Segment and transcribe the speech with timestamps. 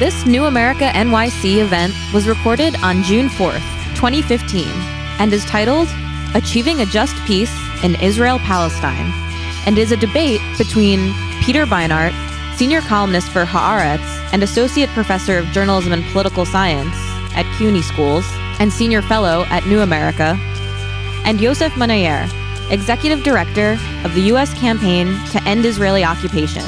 [0.00, 3.60] This New America NYC event was recorded on June 4th,
[3.94, 4.66] 2015,
[5.18, 5.88] and is titled
[6.34, 9.12] Achieving a Just Peace in Israel Palestine,
[9.66, 12.14] and is a debate between Peter Beinart,
[12.56, 14.00] senior columnist for Haaretz
[14.32, 16.94] and associate professor of journalism and political science
[17.36, 18.24] at CUNY Schools,
[18.58, 20.34] and senior fellow at New America,
[21.26, 22.26] and Yousef Munayyer,
[22.72, 23.72] executive director
[24.04, 24.58] of the U.S.
[24.58, 26.64] campaign to end Israeli occupation,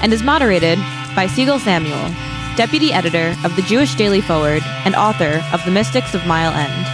[0.00, 0.78] and is moderated
[1.16, 2.14] by Sigal Samuel,
[2.58, 6.86] deputy editor of the Jewish Daily Forward and author of The Mystics of Mile End.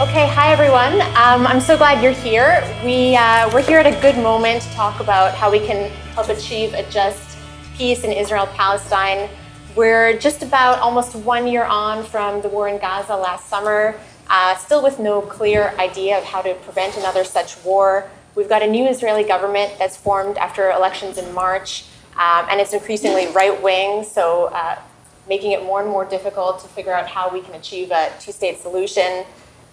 [0.00, 1.00] Okay, hi everyone.
[1.16, 2.62] Um, I'm so glad you're here.
[2.84, 6.28] We, uh, we're here at a good moment to talk about how we can help
[6.28, 7.36] achieve a just
[7.74, 9.28] peace in Israel Palestine.
[9.74, 14.54] We're just about almost one year on from the war in Gaza last summer, uh,
[14.54, 18.08] still with no clear idea of how to prevent another such war.
[18.36, 21.86] We've got a new Israeli government that's formed after elections in March,
[22.18, 24.78] um, and it's increasingly right wing, so uh,
[25.26, 28.32] making it more and more difficult to figure out how we can achieve a two
[28.32, 29.24] state solution.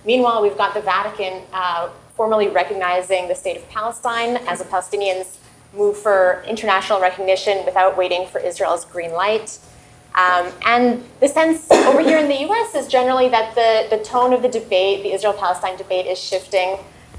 [0.05, 5.35] Meanwhile, we've got the Vatican uh, formally recognizing the state of Palestine as the Palestinians
[5.73, 9.59] move for international recognition without waiting for Israel's green light.
[10.15, 14.31] Um, and the sense over here in the US is generally that the, the tone
[14.31, 16.77] of the debate, the Israel Palestine debate, is shifting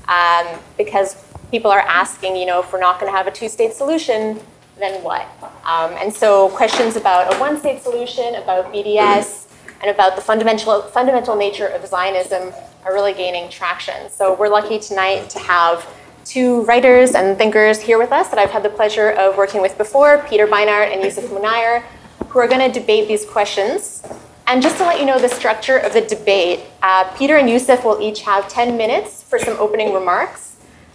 [0.09, 1.17] um, because
[1.55, 4.41] people are asking, you know, if we're not going to have a two state solution,
[4.77, 5.25] then what?
[5.65, 9.47] Um, and so questions about a one state solution, about BDS,
[9.81, 12.53] and about the fundamental, fundamental nature of Zionism
[12.85, 14.11] are really gaining traction.
[14.11, 15.87] So we're lucky tonight to have
[16.25, 19.79] two writers and thinkers here with us that I've had the pleasure of working with
[19.79, 21.85] before, Peter Beinart and Yousef Munayyer,
[22.31, 24.03] who are going to debate these questions.
[24.49, 27.85] And just to let you know the structure of the debate, uh, Peter and Yousef
[27.85, 30.44] will each have 10 minutes for some opening remarks,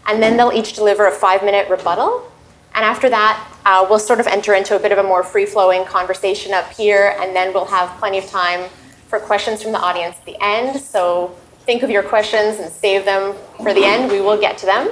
[0.09, 2.29] and then they'll each deliver a five minute rebuttal.
[2.73, 5.45] And after that, uh, we'll sort of enter into a bit of a more free
[5.45, 8.69] flowing conversation up here, and then we'll have plenty of time
[9.07, 10.79] for questions from the audience at the end.
[10.79, 14.11] So think of your questions and save them for the end.
[14.11, 14.89] We will get to them.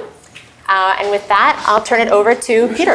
[0.68, 2.94] Uh, and with that, I'll turn it over to Peter.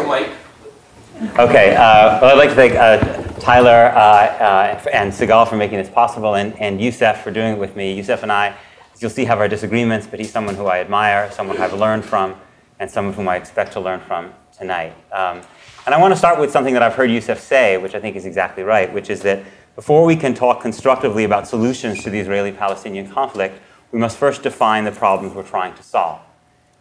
[1.40, 2.98] Okay, uh, well, I'd like to thank uh,
[3.40, 7.60] Tyler uh, uh, and Sigal for making this possible, and, and Yousef for doing it
[7.60, 8.00] with me.
[8.00, 8.56] Yousef and I, as
[9.04, 12.36] you'll see, have our disagreements, but he's someone who I admire, someone I've learned from,
[12.80, 14.94] and someone whom I expect to learn from tonight.
[15.12, 15.42] Um,
[15.86, 18.16] and I want to start with something that I've heard Yousef say, which I think
[18.16, 19.44] is exactly right, which is that
[19.76, 23.60] before we can talk constructively about solutions to the Israeli Palestinian conflict,
[23.92, 26.22] we must first define the problems we're trying to solve.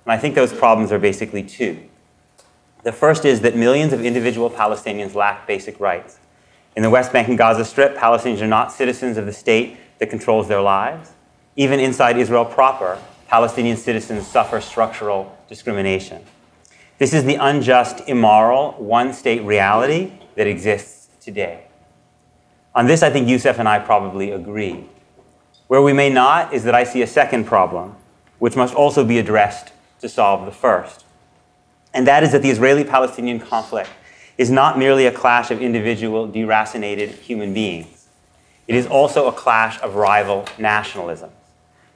[0.05, 1.89] And I think those problems are basically two.
[2.85, 6.19] The first is that millions of individual Palestinians lack basic rights.
[6.77, 10.11] In the West Bank and Gaza Strip, Palestinians are not citizens of the state that
[10.11, 11.13] controls their lives.
[11.57, 12.99] Even inside Israel proper,
[13.29, 16.23] Palestinian citizens suffer structural discrimination.
[16.99, 21.65] This is the unjust, immoral, one state reality that exists today.
[22.75, 24.85] On this, I think Yousef and I probably agree.
[25.67, 27.97] Where we may not is that I see a second problem,
[28.39, 31.05] which must also be addressed to solve the first
[31.95, 33.91] and that is that the Israeli Palestinian conflict
[34.39, 38.09] is not merely a clash of individual, deracinated human beings.
[38.67, 41.31] It is also a clash of rival nationalisms.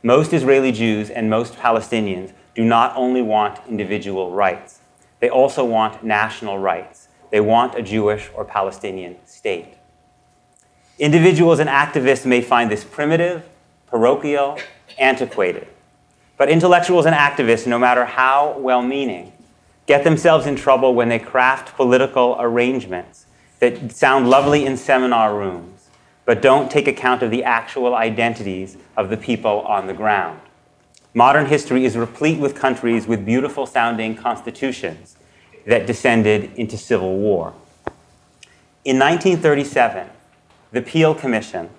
[0.06, 4.78] Most Israeli Jews and most Palestinians do not only want individual rights,
[5.18, 7.08] they also want national rights.
[7.32, 9.66] They want a Jewish or Palestinian state.
[11.00, 13.48] Individuals and activists may find this primitive,
[13.88, 14.60] parochial,
[14.96, 15.66] antiquated.
[16.36, 19.32] But intellectuals and activists, no matter how well meaning,
[19.86, 23.26] get themselves in trouble when they craft political arrangements
[23.58, 25.75] that sound lovely in seminar rooms,
[26.26, 30.38] but don't take account of the actual identities of the people on the ground.
[31.14, 35.16] Modern history is replete with countries with beautiful sounding constitutions
[35.64, 37.54] that descended into civil war.
[38.84, 40.08] In 1937,
[40.72, 41.70] the Peel Commission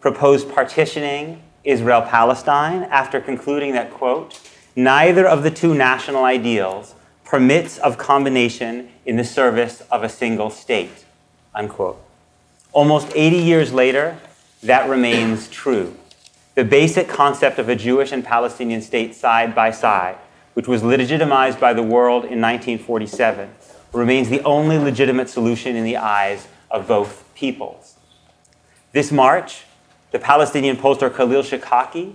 [0.00, 4.40] proposed partitioning Israel Palestine after concluding that, quote,
[4.74, 6.94] neither of the two national ideals
[7.24, 11.04] permits of combination in the service of a single state,
[11.54, 12.02] unquote.
[12.78, 14.16] Almost 80 years later,
[14.62, 15.96] that remains true.
[16.54, 20.14] The basic concept of a Jewish and Palestinian state side by side,
[20.54, 23.50] which was legitimized by the world in 1947,
[23.92, 27.96] remains the only legitimate solution in the eyes of both peoples.
[28.92, 29.64] This March,
[30.12, 32.14] the Palestinian pollster Khalil Shikaki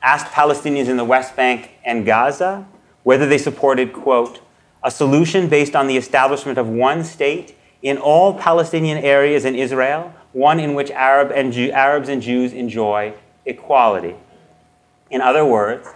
[0.00, 2.68] asked Palestinians in the West Bank and Gaza
[3.02, 4.38] whether they supported, quote,
[4.80, 10.12] a solution based on the establishment of one state in all Palestinian areas in Israel,
[10.32, 13.12] one in which Arab and Jew, Arabs and Jews enjoy
[13.44, 14.16] equality.
[15.10, 15.86] In other words,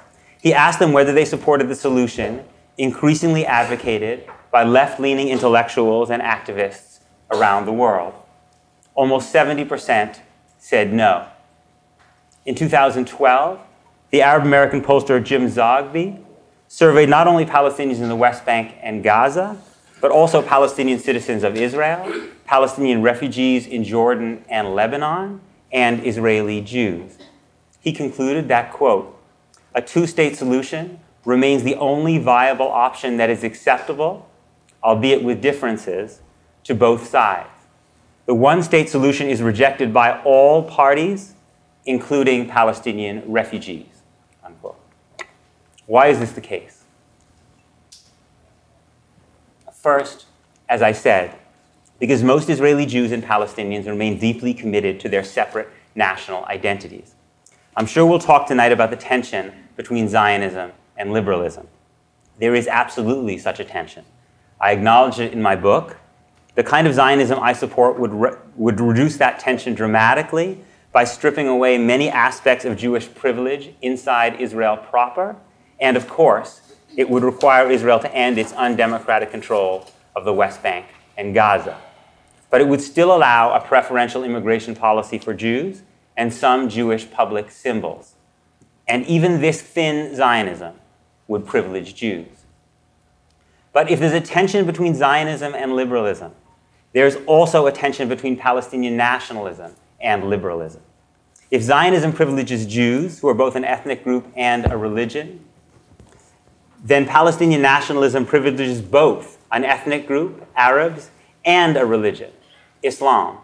[0.41, 2.45] he asked them whether they supported the solution
[2.77, 7.01] increasingly advocated by left leaning intellectuals and activists
[7.31, 8.13] around the world.
[8.95, 10.21] Almost 70%
[10.59, 11.27] said no.
[12.45, 13.61] In 2012,
[14.11, 16.23] the Arab American pollster Jim Zogby
[16.69, 19.59] surveyed not only Palestinians in the West Bank and Gaza,
[20.01, 25.41] but also Palestinian citizens of Israel, Palestinian refugees in Jordan and Lebanon,
[25.73, 27.19] and Israeli Jews.
[27.81, 29.15] He concluded that, quote,
[29.75, 34.29] a two state solution remains the only viable option that is acceptable,
[34.83, 36.21] albeit with differences,
[36.65, 37.49] to both sides.
[38.27, 41.35] The one state solution is rejected by all parties,
[41.87, 44.03] including Palestinian refugees.
[44.45, 44.79] Unquote.
[45.87, 46.78] Why is this the case?
[49.89, 50.27] First,
[50.69, 51.35] as I said,
[51.99, 57.15] because most Israeli Jews and Palestinians remain deeply committed to their separate national identities.
[57.75, 61.69] I'm sure we'll talk tonight about the tension between Zionism and liberalism.
[62.39, 64.05] There is absolutely such a tension.
[64.61, 65.97] I acknowledge it in my book.
[66.55, 70.61] The kind of Zionism I support would, re- would reduce that tension dramatically
[70.93, 75.37] by stripping away many aspects of Jewish privilege inside Israel proper.
[75.81, 76.68] And of course,
[76.99, 79.87] it would require Israel to end its undemocratic control
[80.17, 80.85] of the West Bank
[81.17, 81.79] and Gaza.
[82.51, 85.83] But it would still allow a preferential immigration policy for Jews
[86.17, 88.15] and some Jewish public symbols.
[88.89, 90.75] And even this thin Zionism
[91.29, 92.27] would privilege Jews.
[93.73, 96.33] But if there's a tension between Zionism and liberalism,
[96.95, 100.83] there's also a tension between Palestinian nationalism and liberalism.
[101.53, 105.45] If Zionism privileges Jews, who are both an ethnic group and a religion,
[106.83, 111.11] then Palestinian nationalism privileges both an ethnic group, Arabs,
[111.45, 112.31] and a religion,
[112.83, 113.39] Islam.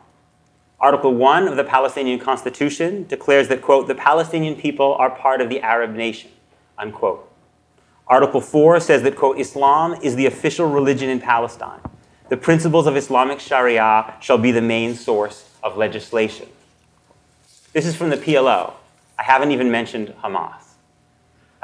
[0.79, 5.49] Article 1 of the Palestinian Constitution declares that, quote, the Palestinian people are part of
[5.49, 6.31] the Arab nation,
[6.77, 7.31] unquote.
[8.07, 11.81] Article 4 says that, quote, Islam is the official religion in Palestine.
[12.29, 16.49] The principles of Islamic Sharia shall be the main source of legislation.
[17.73, 18.75] This is from the PLO.
[19.19, 20.64] I haven't even mentioned Hamas.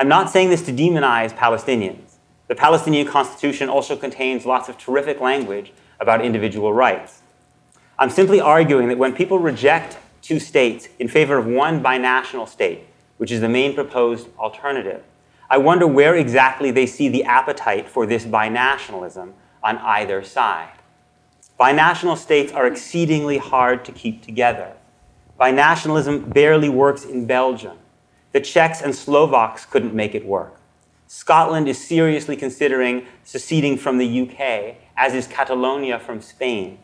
[0.01, 2.15] I'm not saying this to demonize Palestinians.
[2.49, 7.21] The Palestinian Constitution also contains lots of terrific language about individual rights.
[7.99, 12.87] I'm simply arguing that when people reject two states in favor of one binational state,
[13.19, 15.03] which is the main proposed alternative,
[15.51, 20.79] I wonder where exactly they see the appetite for this binationalism on either side.
[21.61, 24.73] Binational states are exceedingly hard to keep together.
[25.39, 27.77] Binationalism barely works in Belgium.
[28.33, 30.61] The Czechs and Slovaks couldn't make it work.
[31.09, 36.79] Scotland is seriously considering seceding from the UK, as is Catalonia from Spain.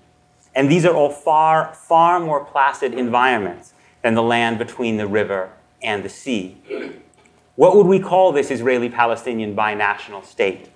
[0.54, 5.50] And these are all far, far more placid environments than the land between the river
[5.82, 6.56] and the sea.
[7.54, 10.68] What would we call this Israeli Palestinian binational state?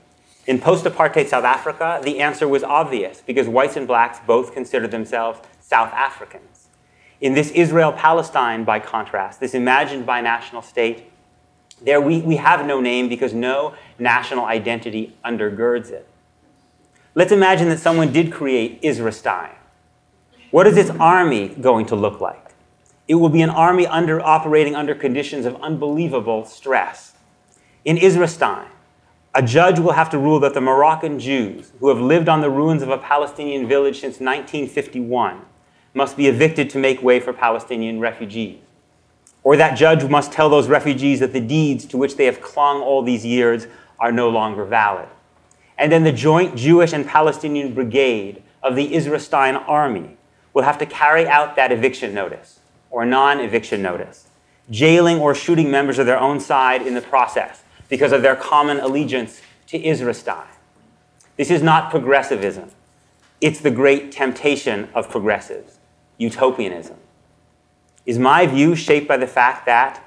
[0.47, 4.91] In post apartheid South Africa, the answer was obvious because whites and blacks both considered
[4.91, 6.50] themselves South Africans.
[7.21, 11.11] In this Israel Palestine, by contrast, this imagined binational state,
[11.83, 16.07] there we, we have no name because no national identity undergirds it.
[17.15, 19.51] Let's imagine that someone did create Israelstein.
[20.51, 22.55] What is its army going to look like?
[23.07, 27.15] It will be an army under, operating under conditions of unbelievable stress.
[27.85, 28.67] In Israelstein,
[29.35, 32.51] a judge will have to rule that the Moroccan Jews, who have lived on the
[32.51, 35.41] ruins of a Palestinian village since 1951,
[35.95, 38.59] must be evicted to make way for Palestinian refugees.
[39.43, 42.83] Or that judge must tell those refugees that the deeds to which they have clung
[42.83, 43.67] all these years
[43.99, 45.09] are no longer valid.
[45.79, 50.17] And then the joint Jewish and Palestinian brigade of the Israelstein army
[50.53, 54.29] will have to carry out that eviction notice or non eviction notice,
[54.71, 58.79] jailing or shooting members of their own side in the process because of their common
[58.79, 60.47] allegiance to Israelstein.
[61.37, 62.71] This is not progressivism.
[63.41, 65.79] It's the great temptation of progressives,
[66.21, 66.97] utopianism.
[68.07, 70.05] Is my view shaped by the fact that,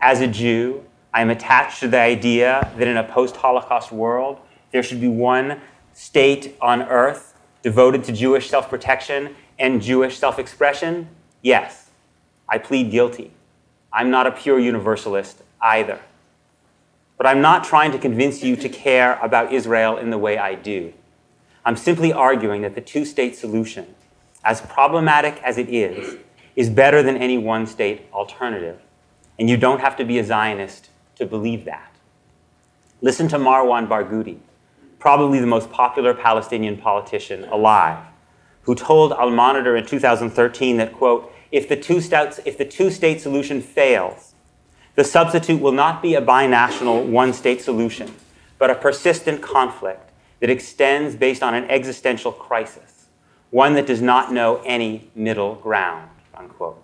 [0.00, 4.38] as a Jew, I am attached to the idea that in a post Holocaust world,
[4.70, 5.60] there should be one
[5.92, 11.08] state on earth devoted to Jewish self protection and Jewish self expression?
[11.42, 11.90] Yes.
[12.48, 13.32] I plead guilty.
[13.92, 15.98] I'm not a pure universalist either.
[17.16, 20.54] But I'm not trying to convince you to care about Israel in the way I
[20.54, 20.92] do.
[21.64, 23.95] I'm simply arguing that the two state solution,
[24.46, 26.16] as problematic as it is,
[26.54, 28.80] is better than any one state alternative.
[29.38, 31.90] And you don't have to be a Zionist to believe that.
[33.02, 34.38] Listen to Marwan Barghouti,
[35.00, 37.98] probably the most popular Palestinian politician alive,
[38.62, 42.90] who told Al Monitor in 2013 that, quote, if the two states, if the two
[42.90, 44.34] state solution fails,
[44.94, 48.14] the substitute will not be a binational one state solution,
[48.58, 50.10] but a persistent conflict
[50.40, 52.95] that extends based on an existential crisis,
[53.50, 56.10] one that does not know any middle ground.
[56.34, 56.82] Unquote.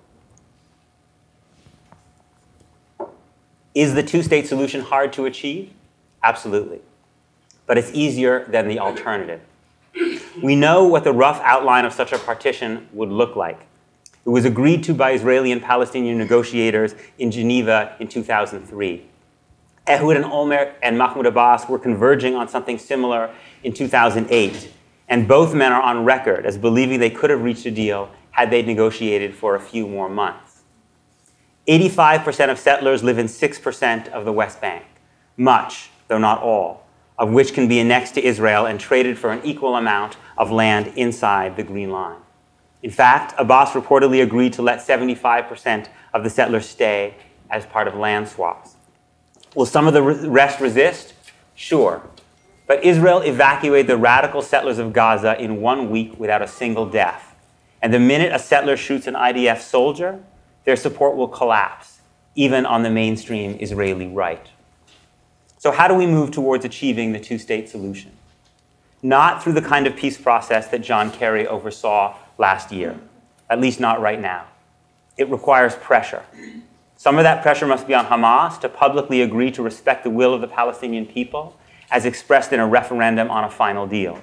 [3.74, 5.72] Is the two state solution hard to achieve?
[6.22, 6.80] Absolutely.
[7.66, 9.40] But it's easier than the alternative.
[10.42, 13.60] We know what the rough outline of such a partition would look like.
[14.24, 19.06] It was agreed to by Israeli and Palestinian negotiators in Geneva in 2003.
[19.88, 24.72] Ehud and Olmert and Mahmoud Abbas were converging on something similar in 2008,
[25.12, 28.50] and both men are on record as believing they could have reached a deal had
[28.50, 30.62] they negotiated for a few more months.
[31.68, 34.86] 85% of settlers live in 6% of the West Bank,
[35.36, 36.86] much, though not all,
[37.18, 40.90] of which can be annexed to Israel and traded for an equal amount of land
[40.96, 42.22] inside the Green Line.
[42.82, 47.16] In fact, Abbas reportedly agreed to let 75% of the settlers stay
[47.50, 48.76] as part of land swaps.
[49.54, 51.12] Will some of the rest resist?
[51.54, 52.00] Sure.
[52.66, 57.34] But Israel evacuated the radical settlers of Gaza in one week without a single death.
[57.80, 60.22] And the minute a settler shoots an IDF soldier,
[60.64, 62.00] their support will collapse,
[62.34, 64.48] even on the mainstream Israeli right.
[65.58, 68.12] So, how do we move towards achieving the two state solution?
[69.02, 72.98] Not through the kind of peace process that John Kerry oversaw last year,
[73.50, 74.46] at least not right now.
[75.16, 76.22] It requires pressure.
[76.96, 80.32] Some of that pressure must be on Hamas to publicly agree to respect the will
[80.32, 81.56] of the Palestinian people
[81.92, 84.18] as expressed in a referendum on a final deal.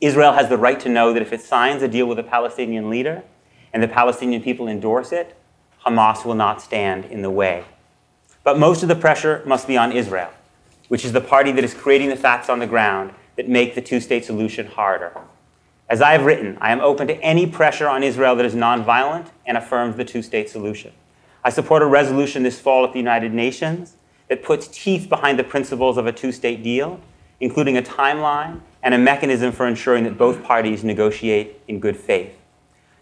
[0.00, 2.88] Israel has the right to know that if it signs a deal with a Palestinian
[2.88, 3.24] leader
[3.72, 5.36] and the Palestinian people endorse it,
[5.84, 7.64] Hamas will not stand in the way.
[8.44, 10.30] But most of the pressure must be on Israel,
[10.86, 13.82] which is the party that is creating the facts on the ground that make the
[13.82, 15.12] two state solution harder.
[15.88, 19.26] As I have written, I am open to any pressure on Israel that is nonviolent
[19.44, 20.92] and affirms the two state solution.
[21.42, 23.96] I support a resolution this fall at the United Nations
[24.30, 27.00] that puts teeth behind the principles of a two state deal,
[27.40, 32.32] including a timeline and a mechanism for ensuring that both parties negotiate in good faith.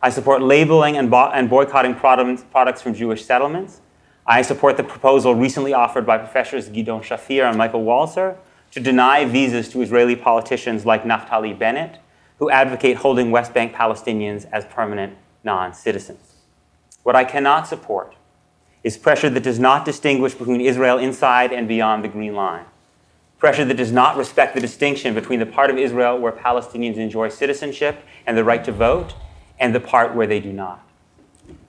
[0.01, 3.83] I support labeling and, bo- and boycotting products from Jewish settlements.
[4.27, 8.37] I support the proposal recently offered by Professors Gidon Shafir and Michael Walzer
[8.71, 11.99] to deny visas to Israeli politicians like Naftali Bennett,
[12.39, 16.37] who advocate holding West Bank Palestinians as permanent non citizens.
[17.03, 18.15] What I cannot support
[18.85, 22.65] is pressure that does not distinguish between Israel inside and beyond the Green Line.
[23.39, 27.29] Pressure that does not respect the distinction between the part of Israel where Palestinians enjoy
[27.29, 29.15] citizenship and the right to vote
[29.59, 30.85] and the part where they do not.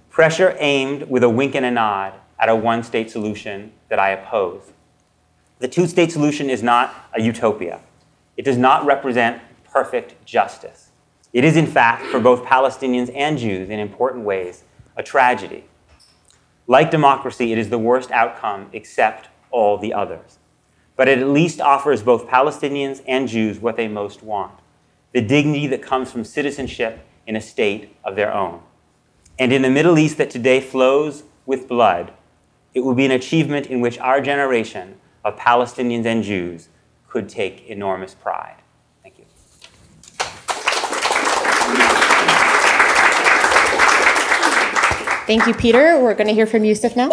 [0.09, 4.09] Pressure aimed with a wink and a nod at a one state solution that I
[4.09, 4.71] oppose.
[5.59, 7.81] The two state solution is not a utopia.
[8.37, 10.89] It does not represent perfect justice.
[11.33, 14.63] It is, in fact, for both Palestinians and Jews in important ways,
[14.95, 15.65] a tragedy.
[16.69, 20.37] Like democracy, it is the worst outcome except all the others.
[20.95, 24.53] But it at least offers both Palestinians and Jews what they most want
[25.11, 28.61] the dignity that comes from citizenship in a state of their own.
[29.39, 32.13] And in a Middle East that today flows with blood,
[32.75, 36.69] it will be an achievement in which our generation of Palestinians and Jews
[37.07, 38.58] could take enormous pride.
[45.29, 45.99] Thank you, Peter.
[46.01, 47.11] We're going to hear from Yousef now.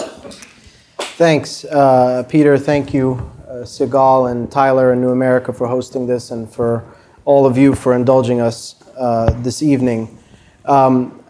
[1.18, 2.56] Thanks, uh, Peter.
[2.56, 6.82] Thank you, uh, Sigal and Tyler and New America for hosting this and for
[7.26, 10.18] all of you for indulging us uh, this evening.
[10.64, 11.22] Um,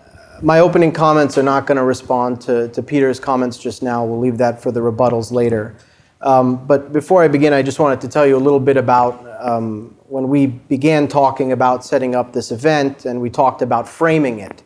[0.42, 4.04] my opening comments are not going to respond to, to Peter's comments just now.
[4.04, 5.74] We'll leave that for the rebuttals later.
[6.20, 9.26] Um, but before I begin, I just wanted to tell you a little bit about
[9.44, 14.38] um, when we began talking about setting up this event and we talked about framing
[14.38, 14.62] it.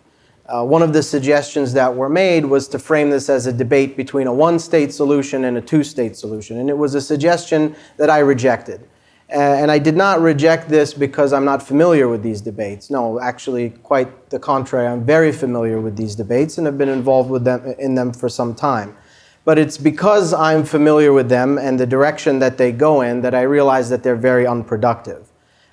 [0.50, 3.96] Uh, one of the suggestions that were made was to frame this as a debate
[3.96, 6.58] between a one state solution and a two state solution.
[6.58, 8.80] And it was a suggestion that I rejected.
[9.28, 12.90] And I did not reject this because I'm not familiar with these debates.
[12.90, 14.88] No, actually, quite the contrary.
[14.88, 18.28] I'm very familiar with these debates and have been involved with them in them for
[18.28, 18.96] some time.
[19.44, 23.34] But it's because I'm familiar with them and the direction that they go in that
[23.34, 25.28] I realize that they're very unproductive.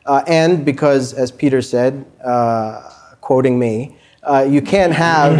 [0.06, 3.97] Uh, and because, as Peter said, uh, quoting me,
[4.28, 5.38] uh, you can't have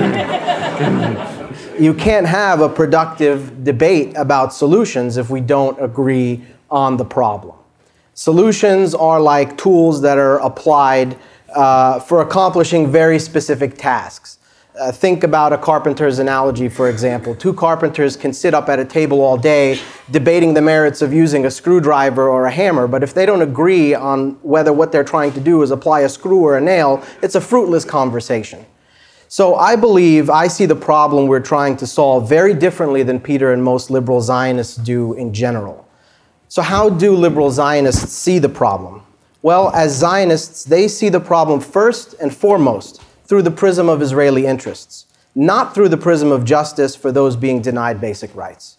[1.80, 7.56] you can't have a productive debate about solutions if we don't agree on the problem.
[8.14, 11.18] Solutions are like tools that are applied
[11.54, 14.40] uh, for accomplishing very specific tasks.
[14.80, 17.36] Uh, think about a carpenter's analogy, for example.
[17.36, 19.80] Two carpenters can sit up at a table all day
[20.12, 23.96] debating the merits of using a screwdriver or a hammer, but if they don't agree
[23.96, 27.36] on whether what they're trying to do is apply a screw or a nail, it's
[27.36, 28.66] a fruitless conversation.
[29.30, 33.52] So I believe I see the problem we're trying to solve very differently than Peter
[33.52, 35.86] and most liberal Zionists do in general.
[36.48, 39.02] So, how do liberal Zionists see the problem?
[39.42, 44.46] Well, as Zionists, they see the problem first and foremost through the prism of Israeli
[44.46, 48.78] interests, not through the prism of justice for those being denied basic rights.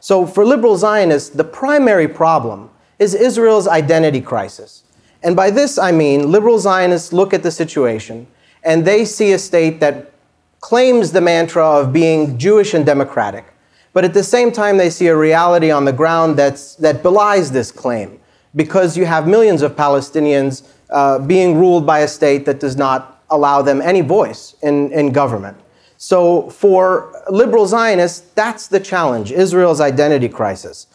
[0.00, 4.82] So, for liberal Zionists, the primary problem is Israel's identity crisis.
[5.22, 8.26] And by this I mean liberal Zionists look at the situation
[8.62, 10.12] and they see a state that
[10.60, 13.46] claims the mantra of being Jewish and democratic,
[13.92, 17.50] but at the same time they see a reality on the ground that's, that belies
[17.50, 18.20] this claim
[18.54, 23.22] because you have millions of Palestinians uh, being ruled by a state that does not
[23.30, 25.56] allow them any voice in, in government.
[25.96, 30.86] So for liberal Zionists, that's the challenge Israel's identity crisis.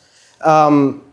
[0.42, 1.04] Um,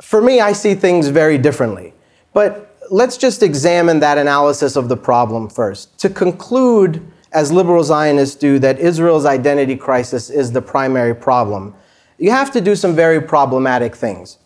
[0.00, 1.94] for me, I see things very differently.
[2.32, 5.98] But let's just examine that analysis of the problem first.
[6.00, 11.74] To conclude, as liberal Zionists do, that Israel's identity crisis is the primary problem,
[12.18, 14.38] you have to do some very problematic things.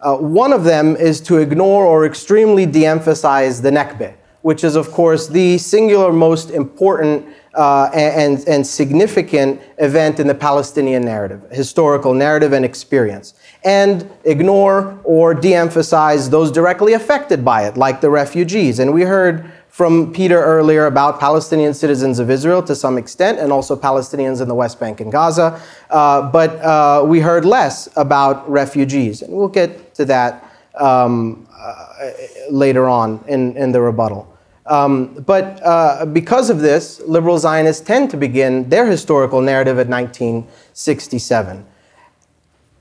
[0.00, 4.76] Uh, one of them is to ignore or extremely de emphasize the Nakba, which is,
[4.76, 11.42] of course, the singular most important uh, and, and significant event in the Palestinian narrative,
[11.50, 13.34] historical narrative and experience,
[13.64, 18.78] and ignore or de emphasize those directly affected by it, like the refugees.
[18.78, 23.50] And we heard from Peter earlier about Palestinian citizens of Israel to some extent, and
[23.50, 25.60] also Palestinians in the West Bank and Gaza.
[25.90, 29.22] Uh, but uh, we heard less about refugees.
[29.22, 32.10] And we'll get to that um, uh,
[32.50, 34.33] later on in, in the rebuttal.
[34.66, 39.88] Um, but uh, because of this, liberal Zionists tend to begin their historical narrative at
[39.88, 41.66] 1967.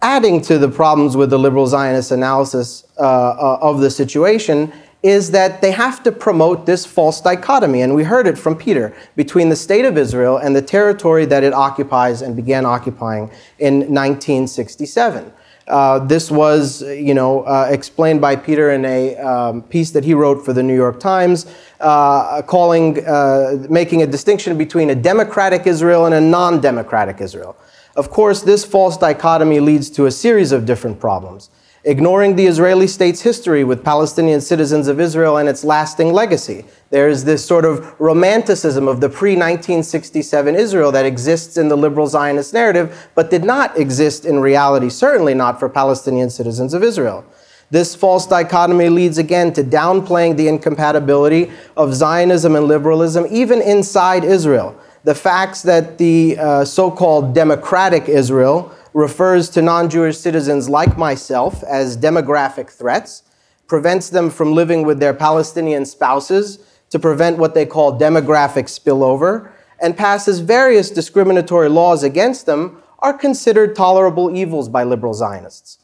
[0.01, 4.71] Adding to the problems with the liberal Zionist analysis uh, uh, of the situation
[5.01, 8.95] is that they have to promote this false dichotomy, and we heard it from Peter,
[9.17, 13.79] between the state of Israel and the territory that it occupies and began occupying in
[13.79, 15.33] 1967.
[15.67, 20.13] Uh, this was, you know, uh, explained by Peter in a um, piece that he
[20.13, 21.46] wrote for the New York Times,
[21.79, 27.55] uh, calling, uh, making a distinction between a democratic Israel and a non-democratic Israel.
[27.96, 31.50] Of course, this false dichotomy leads to a series of different problems
[31.85, 36.63] ignoring the Israeli state's history with Palestinian citizens of Israel and its lasting legacy.
[36.91, 41.75] There is this sort of romanticism of the pre 1967 Israel that exists in the
[41.75, 46.83] liberal Zionist narrative, but did not exist in reality, certainly not for Palestinian citizens of
[46.83, 47.25] Israel.
[47.69, 54.24] This false dichotomy leads again to downplaying the incompatibility of Zionism and liberalism, even inside
[54.24, 54.79] Israel.
[55.05, 60.98] The facts that the uh, so called democratic Israel refers to non Jewish citizens like
[60.98, 63.24] myself as demographic threats,
[63.68, 69.50] prevents them from living with their Palestinian spouses to prevent what they call demographic spillover,
[69.82, 75.79] and passes various discriminatory laws against them, are considered tolerable evils by liberal Zionists.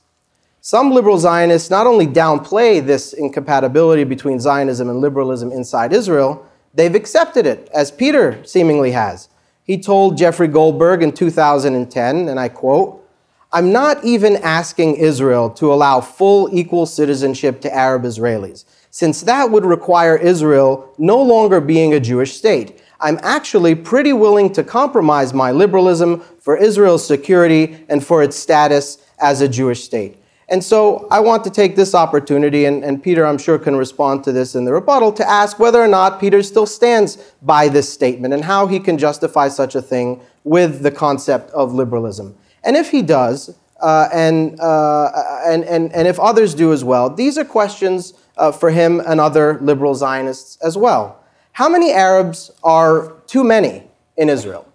[0.61, 6.95] Some liberal Zionists not only downplay this incompatibility between Zionism and liberalism inside Israel, they've
[6.95, 9.28] accepted it, as Peter seemingly has.
[9.69, 13.07] He told Jeffrey Goldberg in 2010, and I quote,
[13.53, 19.51] I'm not even asking Israel to allow full equal citizenship to Arab Israelis, since that
[19.51, 22.81] would require Israel no longer being a Jewish state.
[22.99, 28.97] I'm actually pretty willing to compromise my liberalism for Israel's security and for its status
[29.19, 30.18] as a Jewish state.
[30.49, 34.23] And so I want to take this opportunity, and, and, Peter, I'm sure, can respond
[34.23, 37.91] to this in the rebuttal, to ask whether or not Peter still stands by this
[37.91, 42.35] statement and how he can justify such a thing with the concept of liberalism.
[42.63, 45.11] And if he does, uh, and, uh,
[45.45, 49.19] and, and, and if others do as well, these are questions uh, for him and
[49.19, 51.23] other liberal Zionists as well.
[51.51, 53.83] How many Arabs are too many
[54.17, 54.65] in Israel?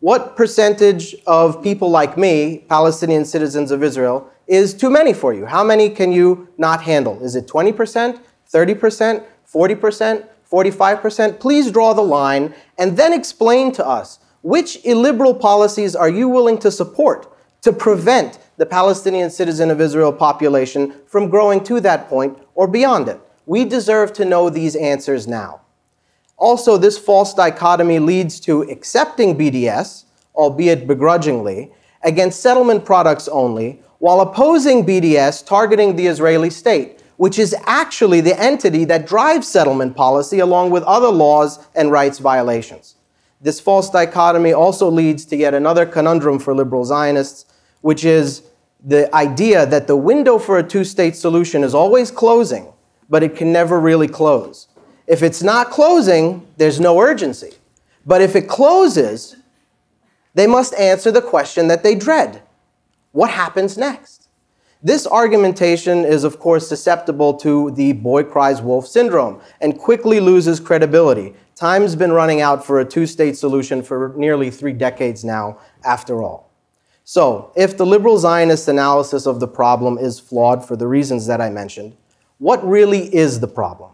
[0.00, 5.46] What percentage of people like me, Palestinian citizens of Israel, is too many for you?
[5.46, 7.22] How many can you not handle?
[7.22, 8.20] Is it 20%,
[8.52, 11.40] 30%, 40%, 45%?
[11.40, 16.58] Please draw the line and then explain to us which illiberal policies are you willing
[16.58, 22.38] to support to prevent the Palestinian citizen of Israel population from growing to that point
[22.54, 23.20] or beyond it?
[23.46, 25.62] We deserve to know these answers now.
[26.36, 30.04] Also, this false dichotomy leads to accepting BDS,
[30.34, 37.56] albeit begrudgingly, against settlement products only, while opposing BDS targeting the Israeli state, which is
[37.64, 42.96] actually the entity that drives settlement policy along with other laws and rights violations.
[43.40, 47.46] This false dichotomy also leads to yet another conundrum for liberal Zionists,
[47.80, 48.42] which is
[48.84, 52.70] the idea that the window for a two state solution is always closing,
[53.08, 54.68] but it can never really close.
[55.06, 57.52] If it's not closing, there's no urgency.
[58.04, 59.36] But if it closes,
[60.34, 62.42] they must answer the question that they dread
[63.14, 64.28] what happens next?
[64.82, 70.58] This argumentation is, of course, susceptible to the boy cries wolf syndrome and quickly loses
[70.58, 71.32] credibility.
[71.54, 76.24] Time's been running out for a two state solution for nearly three decades now, after
[76.24, 76.50] all.
[77.04, 81.40] So, if the liberal Zionist analysis of the problem is flawed for the reasons that
[81.40, 81.96] I mentioned,
[82.38, 83.92] what really is the problem?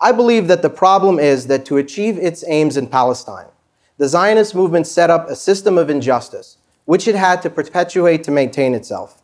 [0.00, 3.48] I believe that the problem is that to achieve its aims in Palestine,
[3.98, 8.30] the Zionist movement set up a system of injustice, which it had to perpetuate to
[8.30, 9.22] maintain itself.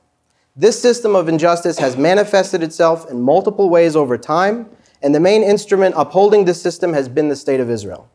[0.55, 4.69] This system of injustice has manifested itself in multiple ways over time,
[5.01, 8.11] and the main instrument upholding this system has been the State of Israel.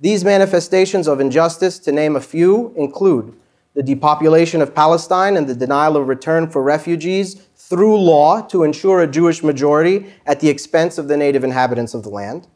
[0.00, 3.34] These manifestations of injustice, to name a few, include
[3.74, 9.00] the depopulation of Palestine and the denial of return for refugees through law to ensure
[9.00, 12.48] a Jewish majority at the expense of the native inhabitants of the land,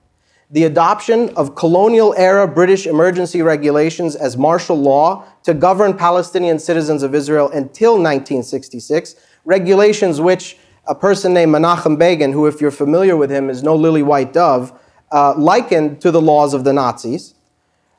[0.54, 7.02] the adoption of colonial era British emergency regulations as martial law to govern Palestinian citizens
[7.02, 13.16] of Israel until 1966, regulations which a person named Menachem Begin, who, if you're familiar
[13.16, 14.72] with him, is no lily white dove,
[15.10, 17.34] uh, likened to the laws of the Nazis.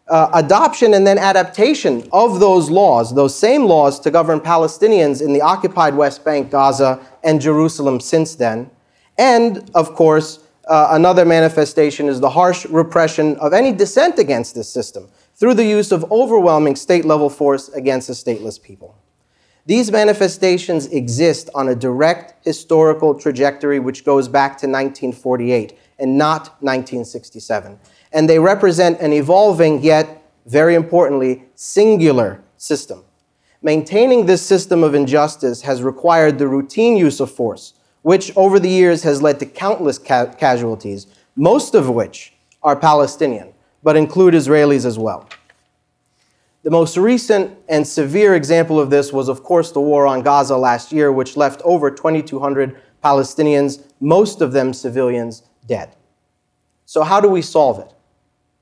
[0.07, 5.33] Uh, adoption and then adaptation of those laws, those same laws to govern Palestinians in
[5.33, 8.71] the occupied West Bank, Gaza, and Jerusalem since then.
[9.17, 14.69] And, of course, uh, another manifestation is the harsh repression of any dissent against this
[14.69, 18.95] system through the use of overwhelming state level force against a stateless people.
[19.67, 26.62] These manifestations exist on a direct historical trajectory which goes back to 1948 and not
[26.62, 27.80] 1967.
[28.12, 33.04] And they represent an evolving, yet very importantly, singular system.
[33.62, 37.73] Maintaining this system of injustice has required the routine use of force,
[38.05, 43.51] which over the years has led to countless ca- casualties, most of which are Palestinian,
[43.81, 45.27] but include Israelis as well.
[46.61, 50.55] The most recent and severe example of this was, of course, the war on Gaza
[50.55, 55.95] last year, which left over 2,200 Palestinians, most of them civilians, dead.
[56.85, 57.91] So, how do we solve it?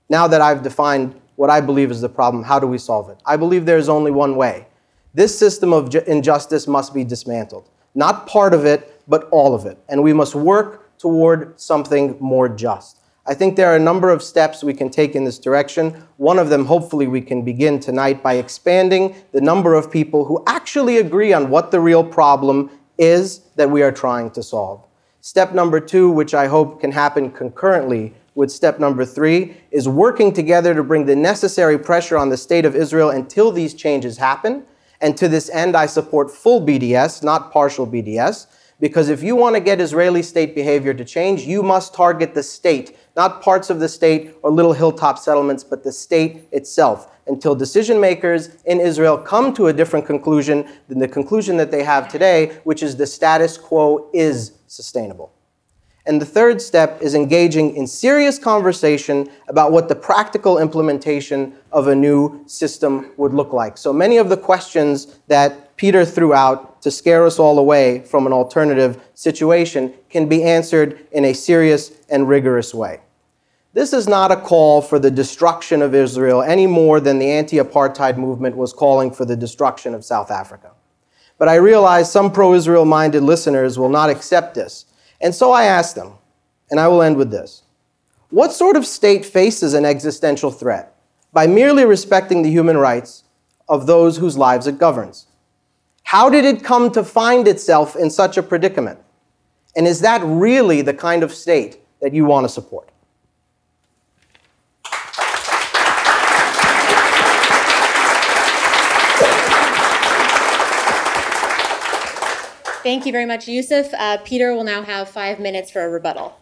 [0.08, 3.18] Now that I've defined what I believe is the problem, how do we solve it?
[3.26, 4.68] I believe there is only one way.
[5.14, 7.70] This system of injustice must be dismantled.
[7.94, 9.78] Not part of it, but all of it.
[9.90, 13.00] And we must work toward something more just.
[13.26, 16.04] I think there are a number of steps we can take in this direction.
[16.18, 20.44] One of them, hopefully, we can begin tonight by expanding the number of people who
[20.46, 24.86] actually agree on what the real problem is that we are trying to solve.
[25.22, 30.34] Step number two, which I hope can happen concurrently with step number three, is working
[30.34, 34.66] together to bring the necessary pressure on the state of Israel until these changes happen.
[35.00, 38.48] And to this end, I support full BDS, not partial BDS.
[38.84, 42.44] Because if you want to get Israeli state behavior to change, you must target the
[42.44, 47.56] state, not parts of the state or little hilltop settlements, but the state itself, until
[47.56, 52.10] decision makers in Israel come to a different conclusion than the conclusion that they have
[52.10, 55.32] today, which is the status quo is sustainable.
[56.06, 61.88] And the third step is engaging in serious conversation about what the practical implementation of
[61.88, 63.78] a new system would look like.
[63.78, 68.28] So many of the questions that Peter threw out to scare us all away from
[68.28, 73.00] an alternative situation can be answered in a serious and rigorous way.
[73.74, 77.58] This is not a call for the destruction of Israel any more than the anti
[77.58, 80.72] apartheid movement was calling for the destruction of South Africa.
[81.40, 84.86] But I realize some pro Israel minded listeners will not accept this
[85.24, 86.16] and so I ask them,
[86.70, 87.64] and I will end with this
[88.30, 90.94] What sort of state faces an existential threat
[91.32, 93.24] by merely respecting the human rights
[93.70, 95.28] of those whose lives it governs?
[96.04, 99.00] How did it come to find itself in such a predicament?
[99.76, 102.90] And is that really the kind of state that you want to support?
[112.84, 113.94] Thank you very much, Yousef.
[113.98, 116.38] Uh, Peter will now have five minutes for a rebuttal.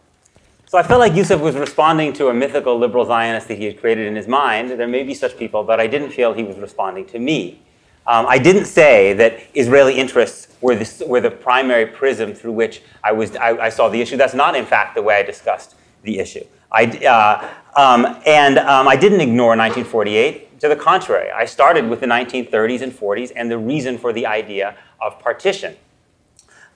[0.66, 3.80] So I felt like Yousef was responding to a mythical liberal Zionist that he had
[3.80, 4.72] created in his mind.
[4.72, 7.62] There may be such people, but I didn't feel he was responding to me.
[8.08, 12.82] Um, I didn't say that Israeli interests were, this, were the primary prism through which
[13.04, 14.18] I, was, I, I, saw the issue.
[14.18, 16.44] That's not, in fact, the way I discussed the issue.
[16.72, 20.60] I, uh, um, and um, I didn't ignore 1948.
[20.62, 24.26] To the contrary, I started with the 1930s and 40s and the reason for the
[24.26, 25.76] idea of partition.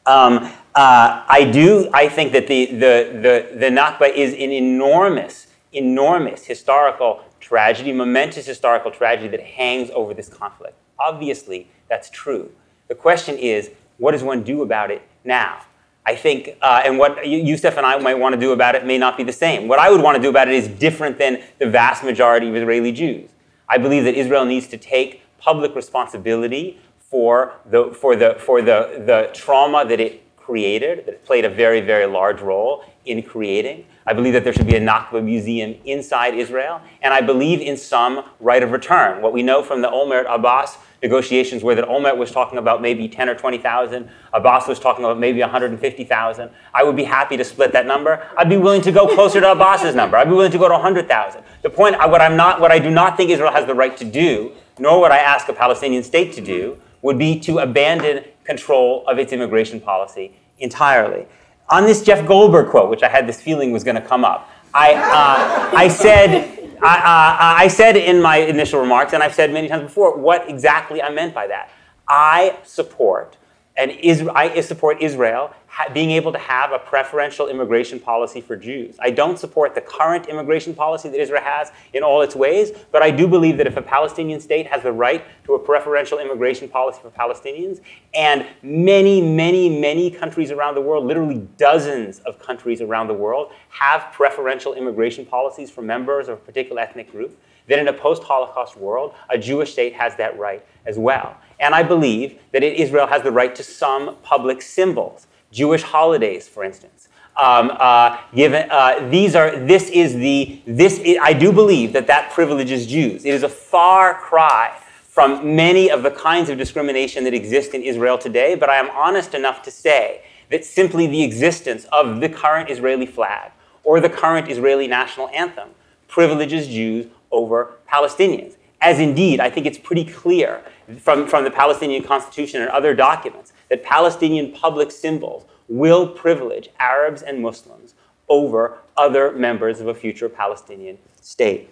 [0.07, 1.89] Um, uh, I do.
[1.93, 8.45] I think that the the the the Nakba is an enormous, enormous historical tragedy, momentous
[8.45, 10.77] historical tragedy that hangs over this conflict.
[10.99, 12.51] Obviously, that's true.
[12.87, 15.61] The question is, what does one do about it now?
[16.05, 18.97] I think, uh, and what Yousef and I might want to do about it may
[18.97, 19.67] not be the same.
[19.67, 22.55] What I would want to do about it is different than the vast majority of
[22.55, 23.29] Israeli Jews.
[23.67, 29.03] I believe that Israel needs to take public responsibility for the, for the, for the,
[29.05, 33.85] the trauma that it created, that played a very, very large role in creating.
[34.05, 37.77] I believe that there should be a Nakba museum inside Israel, and I believe in
[37.77, 39.23] some right of return.
[39.23, 43.07] What we know from the Olmert Abbas negotiations where that Olmert was talking about maybe
[43.07, 46.49] 10 or 20,000, Abbas was talking about maybe 150,000.
[46.73, 48.25] I would be happy to split that number.
[48.37, 50.17] I'd be willing to go closer to Abbas's number.
[50.17, 51.43] I'd be willing to go to 100,000.
[51.61, 54.05] The point, what I'm not, what I do not think Israel has the right to
[54.05, 59.05] do, nor would I ask a Palestinian state to do, would be to abandon control
[59.07, 61.25] of its immigration policy entirely.
[61.69, 64.49] On this Jeff Goldberg quote, which I had this feeling was going to come up,
[64.73, 69.51] I, uh, I said, I, uh, I said in my initial remarks, and I've said
[69.51, 71.69] many times before, what exactly I meant by that.
[72.07, 73.37] I support
[73.77, 73.91] and
[74.35, 75.53] I support Israel
[75.93, 78.95] being able to have a preferential immigration policy for Jews.
[79.01, 83.01] I don't support the current immigration policy that Israel has in all its ways, but
[83.01, 86.69] I do believe that if a Palestinian state has the right to a preferential immigration
[86.69, 87.81] policy for Palestinians,
[88.13, 93.51] and many, many, many countries around the world, literally dozens of countries around the world,
[93.67, 98.23] have preferential immigration policies for members of a particular ethnic group, then in a post
[98.23, 101.35] Holocaust world, a Jewish state has that right as well.
[101.65, 105.25] And I believe that Israel has the right to some public symbols.
[105.51, 107.07] Jewish holidays, for instance.
[107.35, 112.05] Um, uh, given uh, these are this is the this is, I do believe that
[112.05, 113.25] that privileges Jews.
[113.25, 117.81] It is a far cry from many of the kinds of discrimination that exist in
[117.81, 118.53] Israel today.
[118.53, 123.07] But I am honest enough to say that simply the existence of the current Israeli
[123.07, 123.51] flag
[123.83, 125.69] or the current Israeli national anthem
[126.07, 128.55] privileges Jews over Palestinians.
[128.85, 130.61] As indeed, I think it's pretty clear
[130.99, 137.23] from, from the Palestinian Constitution and other documents that Palestinian public symbols will privilege Arabs
[137.23, 137.95] and Muslims
[138.29, 141.71] over other members of a future Palestinian state.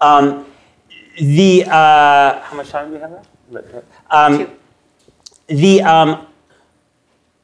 [0.00, 0.46] Um,
[1.20, 3.74] the uh, how much time do we have left?
[4.12, 4.52] Um,
[5.48, 6.28] the um,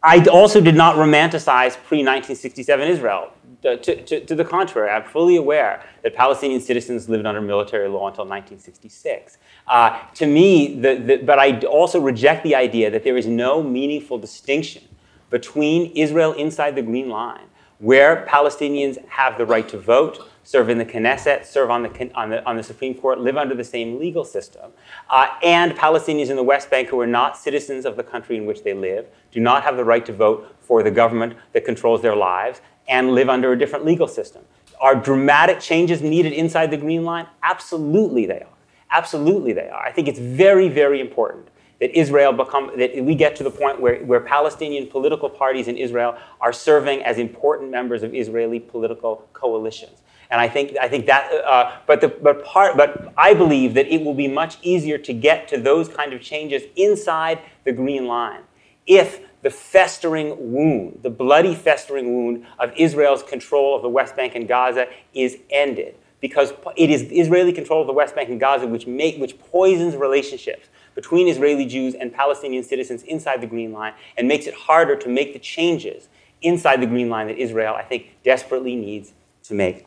[0.01, 3.33] I also did not romanticize pre-1967 Israel.
[3.67, 8.07] To, to, to, the contrary, I'm fully aware that Palestinian citizens lived under military law
[8.07, 9.39] until 1966.
[9.67, 13.65] Uh, to me, the, the, but I also reject the idea that there is no
[13.65, 14.85] meaningful distinction
[15.31, 17.47] between Israel inside the Green Line,
[17.79, 22.31] where Palestinians have the right to vote, serve in the Knesset, serve on the, on
[22.31, 24.71] the, on the Supreme Court, live under the same legal system,
[25.11, 28.47] uh, and Palestinians in the West Bank who are not citizens of the country in
[28.47, 32.01] which they live, do not have the right to vote for the government that controls
[32.01, 34.43] their lives, and live under a different legal system.
[34.81, 37.27] Are dramatic changes needed inside the Green Line?
[37.43, 38.57] Absolutely they are.
[38.91, 39.85] Absolutely they are.
[39.85, 41.49] I think it's very, very important
[41.81, 45.77] that Israel become that we get to the point where, where Palestinian political parties in
[45.77, 50.03] Israel are serving as important members of Israeli political coalitions.
[50.31, 53.87] And I think I think that uh, but the but part but I believe that
[53.87, 58.07] it will be much easier to get to those kind of changes inside the green
[58.07, 58.41] line
[58.87, 64.35] if the festering wound, the bloody festering wound of Israel's control of the West Bank
[64.35, 68.67] and Gaza is ended because it is Israeli control of the West Bank and Gaza
[68.67, 73.93] which, make, which poisons relationships between Israeli Jews and Palestinian citizens inside the Green Line
[74.17, 76.09] and makes it harder to make the changes
[76.43, 79.13] inside the Green Line that Israel, I think, desperately needs
[79.45, 79.87] to make.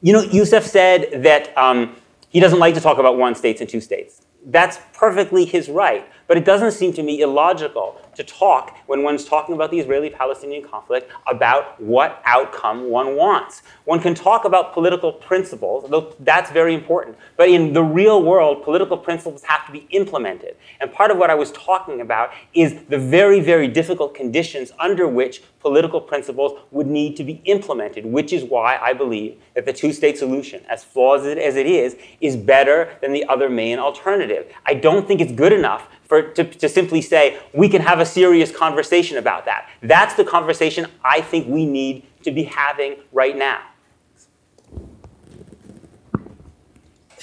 [0.00, 1.96] You know, Yousef said that um,
[2.30, 4.22] he doesn't like to talk about one states and two states.
[4.46, 6.08] That's perfectly his right.
[6.26, 10.10] But it doesn't seem to me illogical to talk, when one's talking about the Israeli
[10.10, 13.62] Palestinian conflict, about what outcome one wants.
[13.84, 17.16] One can talk about political principles, though that's very important.
[17.36, 20.56] But in the real world, political principles have to be implemented.
[20.80, 25.08] And part of what I was talking about is the very, very difficult conditions under
[25.08, 29.72] which political principles would need to be implemented, which is why I believe that the
[29.72, 34.52] two state solution, as flawed as it is, is better than the other main alternative.
[34.66, 38.06] I don't think it's good enough for, to, to simply say, we can have a
[38.06, 39.68] serious conversation about that.
[39.82, 43.62] That's the conversation I think we need to be having right now.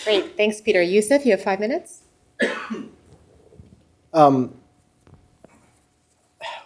[0.04, 0.36] Great.
[0.36, 0.80] Thanks, Peter.
[0.82, 2.02] Yousef, you have five minutes.
[4.14, 4.54] Um,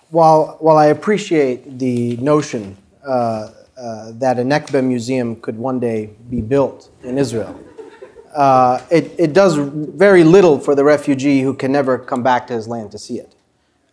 [0.10, 2.76] while, while I appreciate the notion
[3.06, 7.60] uh, uh, that a Nakba museum could one day be built in Israel,
[8.36, 12.54] uh, it, it does very little for the refugee who can never come back to
[12.54, 13.34] his land to see it.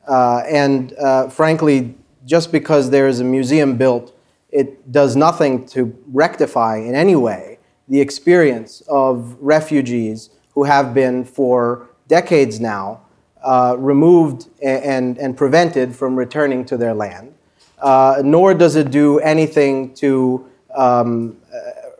[0.07, 4.17] Uh, and uh, frankly, just because there is a museum built,
[4.51, 11.25] it does nothing to rectify in any way the experience of refugees who have been
[11.25, 13.01] for decades now
[13.43, 17.35] uh, removed and, and prevented from returning to their land.
[17.79, 21.91] Uh, nor does it do anything to um, uh,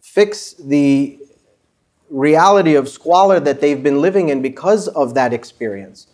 [0.00, 1.18] fix the
[2.12, 6.06] reality of squalor that they've been living in because of that experience.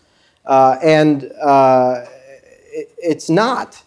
[0.46, 2.04] Uh, and uh,
[2.70, 3.82] it, it's not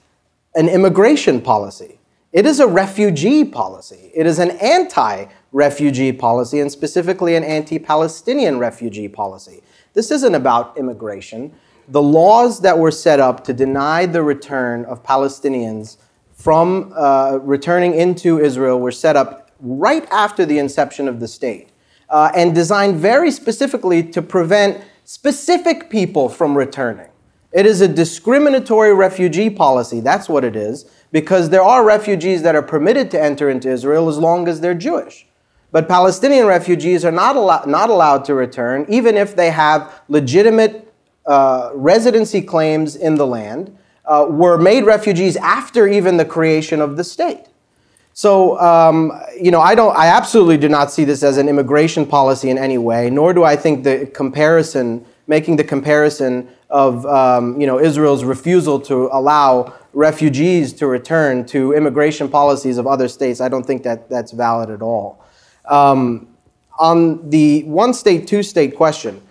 [0.53, 1.97] an immigration policy.
[2.33, 4.11] It is a refugee policy.
[4.13, 9.61] It is an anti refugee policy, and specifically an anti Palestinian refugee policy.
[9.93, 11.53] This isn't about immigration.
[11.87, 15.97] The laws that were set up to deny the return of Palestinians
[16.31, 21.70] from uh, returning into Israel were set up right after the inception of the state
[22.11, 27.07] uh, and designed very specifically to prevent specific people from returning.
[27.51, 32.55] It is a discriminatory refugee policy, that's what it is, because there are refugees that
[32.55, 35.25] are permitted to enter into Israel as long as they're Jewish.
[35.71, 40.93] But Palestinian refugees are not, allo- not allowed to return, even if they have legitimate
[41.25, 46.97] uh, residency claims in the land, uh, were made refugees after even the creation of
[46.97, 47.45] the state.
[48.13, 52.05] So, um, you know, I don't, I absolutely do not see this as an immigration
[52.05, 57.59] policy in any way, nor do I think the comparison, making the comparison of, um,
[57.59, 63.41] you know, Israel's refusal to allow refugees to return to immigration policies of other states,
[63.41, 65.23] I don't think that that's valid at all.
[65.65, 66.27] Um,
[66.79, 69.21] on the one state, two state question,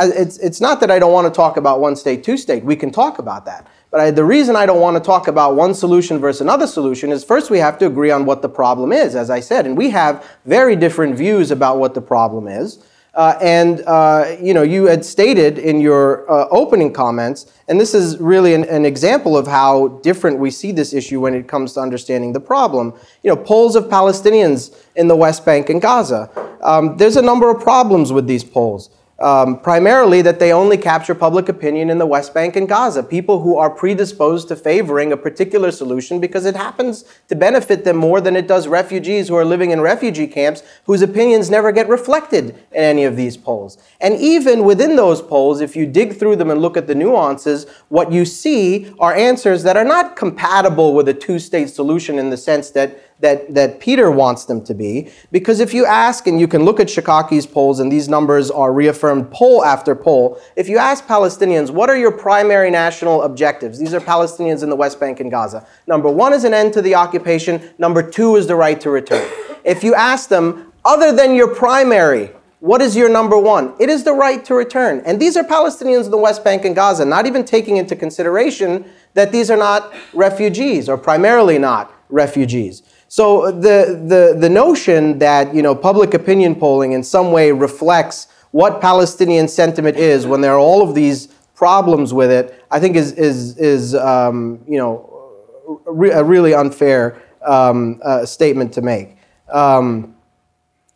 [0.00, 2.64] it's, it's not that I don't want to talk about one state, two state.
[2.64, 3.66] We can talk about that.
[3.92, 7.12] But I, the reason I don't want to talk about one solution versus another solution
[7.12, 9.66] is first we have to agree on what the problem is, as I said.
[9.66, 12.82] And we have very different views about what the problem is.
[13.14, 17.92] Uh, and uh, you know, you had stated in your uh, opening comments, and this
[17.92, 21.74] is really an, an, example of how different we see this issue when it comes
[21.74, 22.94] to understanding the problem.
[23.22, 26.30] You know, polls of Palestinians in the West Bank and Gaza.
[26.62, 28.88] Um, there's a number of problems with these polls.
[29.22, 33.40] Um, primarily that they only capture public opinion in the West Bank and Gaza, people
[33.40, 38.20] who are predisposed to favoring a particular solution because it happens to benefit them more
[38.20, 42.50] than it does refugees who are living in refugee camps whose opinions never get reflected
[42.72, 43.78] in any of these polls.
[44.00, 47.68] And even within those polls, if you dig through them and look at the nuances,
[47.90, 52.30] what you see are answers that are not compatible with a two state solution in
[52.30, 55.08] the sense that that, that Peter wants them to be.
[55.30, 58.72] Because if you ask, and you can look at Shikaki's polls, and these numbers are
[58.72, 63.78] reaffirmed poll after poll, if you ask Palestinians, what are your primary national objectives?
[63.78, 65.64] These are Palestinians in the West Bank and Gaza.
[65.86, 69.26] Number one is an end to the occupation, number two is the right to return.
[69.64, 73.74] If you ask them, other than your primary, what is your number one?
[73.78, 75.00] It is the right to return.
[75.06, 78.84] And these are Palestinians in the West Bank and Gaza, not even taking into consideration
[79.14, 82.82] that these are not refugees, or primarily not refugees.
[83.12, 88.26] So the, the, the notion that you know, public opinion polling in some way reflects
[88.52, 92.96] what Palestinian sentiment is when there are all of these problems with it, I think
[92.96, 95.36] is, is, is um, you know,
[95.84, 99.18] a really unfair um, uh, statement to make.
[99.50, 100.16] Um,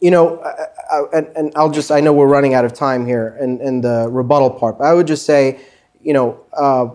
[0.01, 3.05] you know, I, I, and, and, I'll just, I know we're running out of time
[3.05, 5.61] here in, in the rebuttal part, but I would just say,
[6.01, 6.87] you know, uh,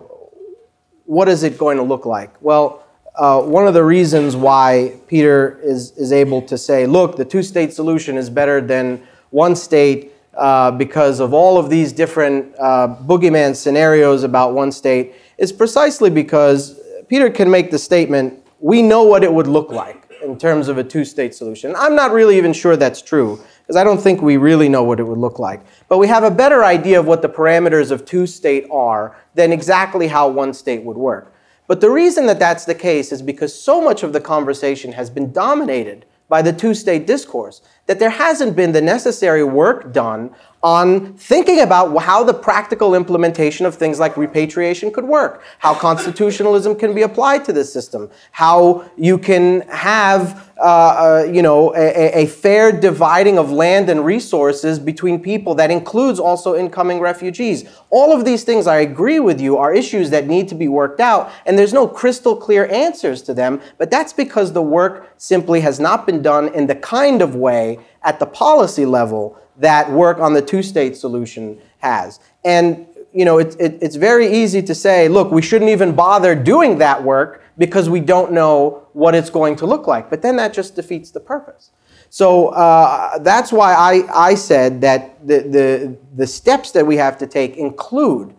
[1.06, 2.34] what is it going to look like?
[2.42, 2.81] Well,
[3.16, 7.44] uh, one of the reasons why Peter is, is able to say, look, the two
[7.44, 12.96] state solution is better than one state uh, because of all of these different uh,
[13.04, 19.04] boogeyman scenarios about one state is precisely because Peter can make the statement, we know
[19.04, 21.76] what it would look like in terms of a two state solution.
[21.76, 25.00] I'm not really even sure that's true because I don't think we really know what
[25.00, 25.62] it would look like.
[25.90, 29.52] But we have a better idea of what the parameters of two state are than
[29.52, 31.31] exactly how one state would work.
[31.72, 35.10] But the reason that that's the case is because so much of the conversation has
[35.10, 40.36] been dominated by the two state discourse that there hasn't been the necessary work done
[40.64, 46.76] on thinking about how the practical implementation of things like repatriation could work, how constitutionalism
[46.76, 52.22] can be applied to this system, how you can have uh, uh, you know, a,
[52.22, 57.68] a, fair dividing of land and resources between people that includes also incoming refugees.
[57.90, 61.00] All of these things, I agree with you, are issues that need to be worked
[61.00, 65.62] out, and there's no crystal clear answers to them, but that's because the work simply
[65.62, 70.20] has not been done in the kind of way at the policy level that work
[70.20, 72.20] on the two-state solution has.
[72.44, 76.34] And you know, it, it, it's very easy to say, look, we shouldn't even bother
[76.34, 80.10] doing that work because we don't know what it's going to look like.
[80.10, 81.72] But then that just defeats the purpose.
[82.10, 87.18] So uh, that's why I, I said that the, the, the steps that we have
[87.20, 88.34] to take include,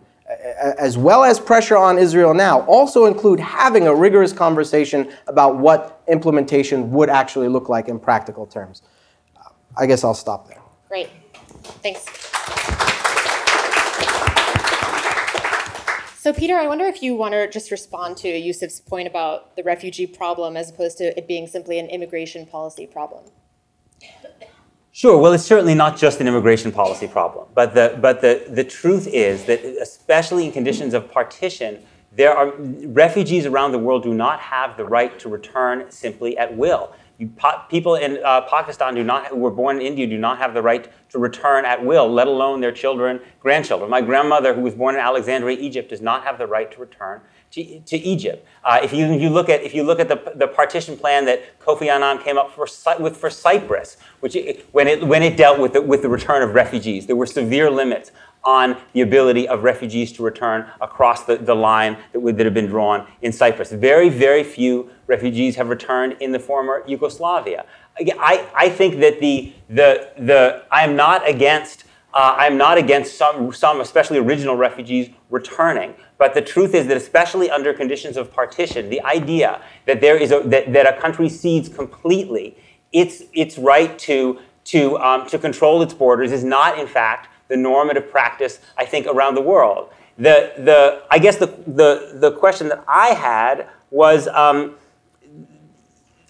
[0.79, 6.01] as well as pressure on Israel now, also include having a rigorous conversation about what
[6.07, 8.81] implementation would actually look like in practical terms.
[9.75, 10.62] I guess I'll stop there.
[10.93, 11.09] Great.
[11.81, 12.05] Thanks.
[16.19, 19.63] So, Peter, I wonder if you want to just respond to Yousef's point about the
[19.63, 23.23] refugee problem as opposed to it being simply an immigration policy problem.
[24.91, 25.17] Sure.
[25.17, 29.07] Well, it's certainly not just an immigration policy problem, but the but the the truth
[29.07, 34.39] is that especially in conditions of partition, there are refugees around the world do not
[34.41, 36.93] have the right to return simply at will.
[37.19, 37.31] You,
[37.69, 40.61] people in uh, Pakistan do not, who were born in India do not have the
[40.61, 43.89] right to return at will, let alone their children, grandchildren.
[43.89, 47.21] My grandmother, who was born in Alexandria, Egypt, does not have the right to return
[47.51, 48.45] to, to Egypt.
[48.63, 51.59] Uh, if, you, you look at, if you look at the, the partition plan that
[51.59, 52.67] Kofi Annan came up for,
[52.99, 56.41] with for Cyprus, which it, when, it, when it dealt with the, with the return
[56.41, 58.11] of refugees, there were severe limits
[58.45, 62.53] on the ability of refugees to return across the, the line that, would, that had
[62.53, 63.71] been drawn in Cyprus.
[63.71, 67.65] Very, very few refugees have returned in the former Yugoslavia.
[67.99, 72.77] Again, I, I think that the, the, the, I am not against, uh, I'm not
[72.77, 75.95] against some, some, especially original refugees, returning.
[76.17, 80.31] But the truth is that, especially under conditions of partition, the idea that, there is
[80.31, 82.57] a, that, that a country cedes completely
[82.91, 87.57] its, its right to, to, um, to control its borders is not, in fact, the
[87.57, 89.89] normative practice, I think, around the world.
[90.17, 94.75] The, the, I guess the, the, the question that I had was um,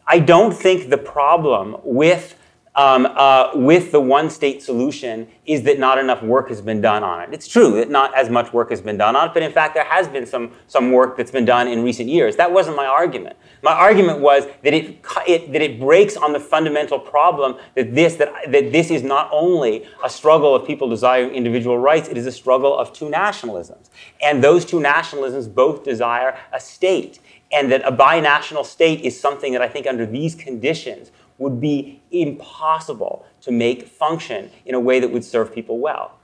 [0.07, 2.35] I don't think the problem with
[2.75, 7.03] um, uh, with the one state solution is that not enough work has been done
[7.03, 7.29] on it.
[7.31, 9.75] It's true that not as much work has been done on it, but in fact,
[9.75, 12.35] there has been some, some work that's been done in recent years.
[12.35, 13.35] That wasn't my argument.
[13.61, 18.15] My argument was that it, it, that it breaks on the fundamental problem that this,
[18.15, 22.25] that, that this is not only a struggle of people desiring individual rights, it is
[22.25, 23.89] a struggle of two nationalisms.
[24.21, 27.19] And those two nationalisms both desire a state.
[27.51, 32.01] And that a binational state is something that I think under these conditions would be
[32.11, 36.19] impossible to make function in a way that would serve people well.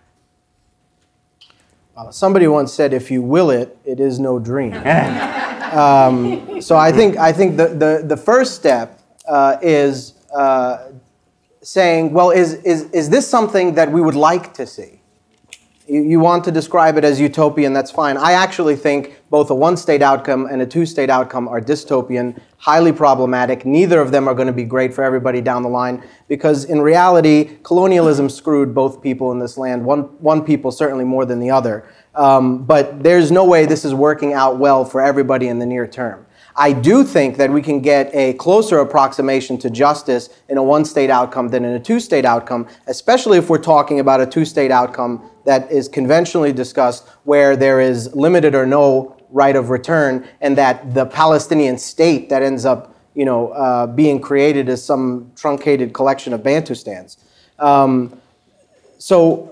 [1.97, 4.74] Uh, somebody once said, "If you will it, it is no dream."
[5.74, 10.91] um, so I think I think the the, the first step uh, is uh,
[11.62, 14.99] saying, "Well, is is is this something that we would like to see?"
[15.90, 18.16] You, want to describe it as utopian, that's fine.
[18.16, 22.40] I actually think both a one state outcome and a two state outcome are dystopian,
[22.58, 23.66] highly problematic.
[23.66, 26.80] Neither of them are going to be great for everybody down the line because, in
[26.80, 31.50] reality, colonialism screwed both people in this land, one, one people certainly more than the
[31.50, 31.90] other.
[32.14, 35.88] Um, but there's no way this is working out well for everybody in the near
[35.88, 36.26] term.
[36.56, 40.86] I do think that we can get a closer approximation to justice in a one
[40.86, 44.45] state outcome than in a two state outcome, especially if we're talking about a two
[44.45, 50.28] state outcome that is conventionally discussed where there is limited or no right of return
[50.41, 55.32] and that the Palestinian state that ends up you know, uh, being created as some
[55.36, 57.18] truncated collection of Bantustans.
[57.58, 58.18] Um,
[58.97, 59.52] so,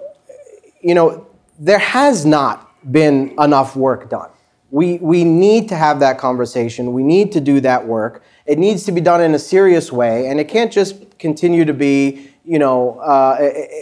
[0.81, 1.27] you know,
[1.59, 4.29] there has not been enough work done.
[4.69, 6.91] We, we need to have that conversation.
[6.93, 8.23] We need to do that work.
[8.45, 11.73] It needs to be done in a serious way, and it can't just continue to
[11.73, 13.37] be, you know, uh,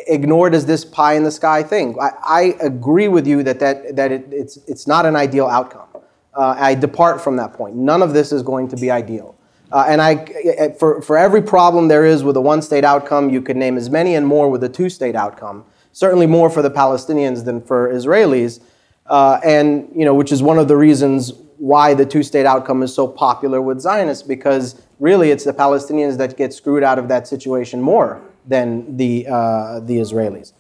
[0.08, 1.98] ignored as this pie in the sky thing.
[2.00, 5.88] I, I agree with you that, that, that it, it's, it's not an ideal outcome.
[6.36, 7.76] Uh, I depart from that point.
[7.76, 9.36] None of this is going to be ideal.
[9.72, 13.42] Uh, and I, for, for every problem there is with a one state outcome, you
[13.42, 15.66] could name as many and more with a two state outcome.
[15.92, 18.62] Certainly more for the Palestinians than for Israelis
[19.08, 22.94] uh, and you know, which is one of the reasons why the two-state outcome is
[22.94, 27.28] so popular with Zionists, because really it's the Palestinians that get screwed out of that
[27.28, 30.54] situation more than the uh, the Israelis.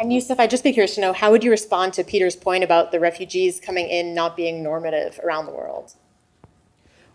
[0.00, 2.64] And Yousef, I'd just be curious to know how would you respond to Peter's point
[2.64, 5.94] about the refugees coming in not being normative around the world?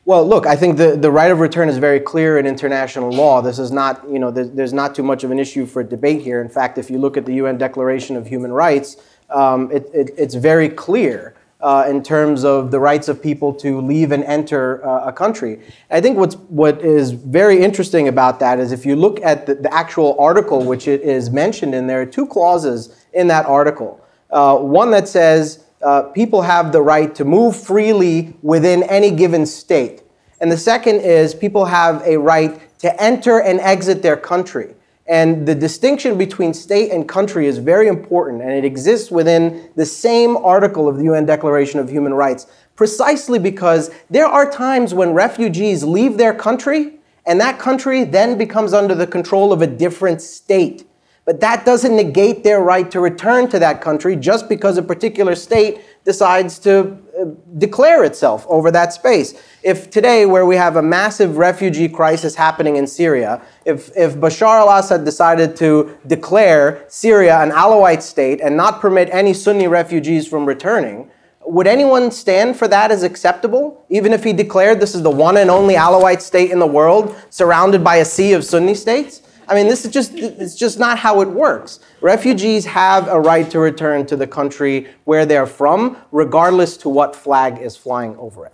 [0.06, 3.42] Well, look, I think the, the right of return is very clear in international law.
[3.42, 6.22] This is not, you know, there's, there's not too much of an issue for debate
[6.22, 6.40] here.
[6.40, 8.96] In fact, if you look at the UN Declaration of Human Rights,
[9.30, 13.82] um, it, it, it's very clear uh, in terms of the rights of people to
[13.82, 15.60] leave and enter uh, a country.
[15.90, 19.56] I think what's, what is very interesting about that is if you look at the,
[19.56, 24.00] the actual article, which it is mentioned in there, two clauses in that article.
[24.30, 29.46] Uh, one that says uh, people have the right to move freely within any given
[29.46, 30.04] state.
[30.40, 34.76] And the second is people have a right to enter and exit their country.
[35.08, 39.86] And the distinction between state and country is very important, and it exists within the
[39.86, 42.46] same article of the UN Declaration of Human Rights,
[42.76, 48.74] precisely because there are times when refugees leave their country, and that country then becomes
[48.74, 50.86] under the control of a different state.
[51.24, 55.36] But that doesn't negate their right to return to that country just because a particular
[55.36, 57.26] state decides to uh,
[57.58, 59.34] declare itself over that space.
[59.64, 64.60] If today, where we have a massive refugee crisis happening in Syria, if, if Bashar
[64.60, 70.28] al Assad decided to declare Syria an Alawite state and not permit any Sunni refugees
[70.28, 71.10] from returning,
[71.46, 73.86] would anyone stand for that as acceptable?
[73.90, 77.16] Even if he declared this is the one and only Alawite state in the world,
[77.30, 79.22] surrounded by a sea of Sunni states?
[79.50, 81.80] I mean, this is just it's just not how it works.
[82.02, 87.16] Refugees have a right to return to the country where they're from, regardless to what
[87.16, 88.54] flag is flying over it.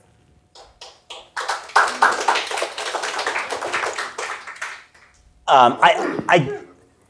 [5.45, 6.61] Um, I, I,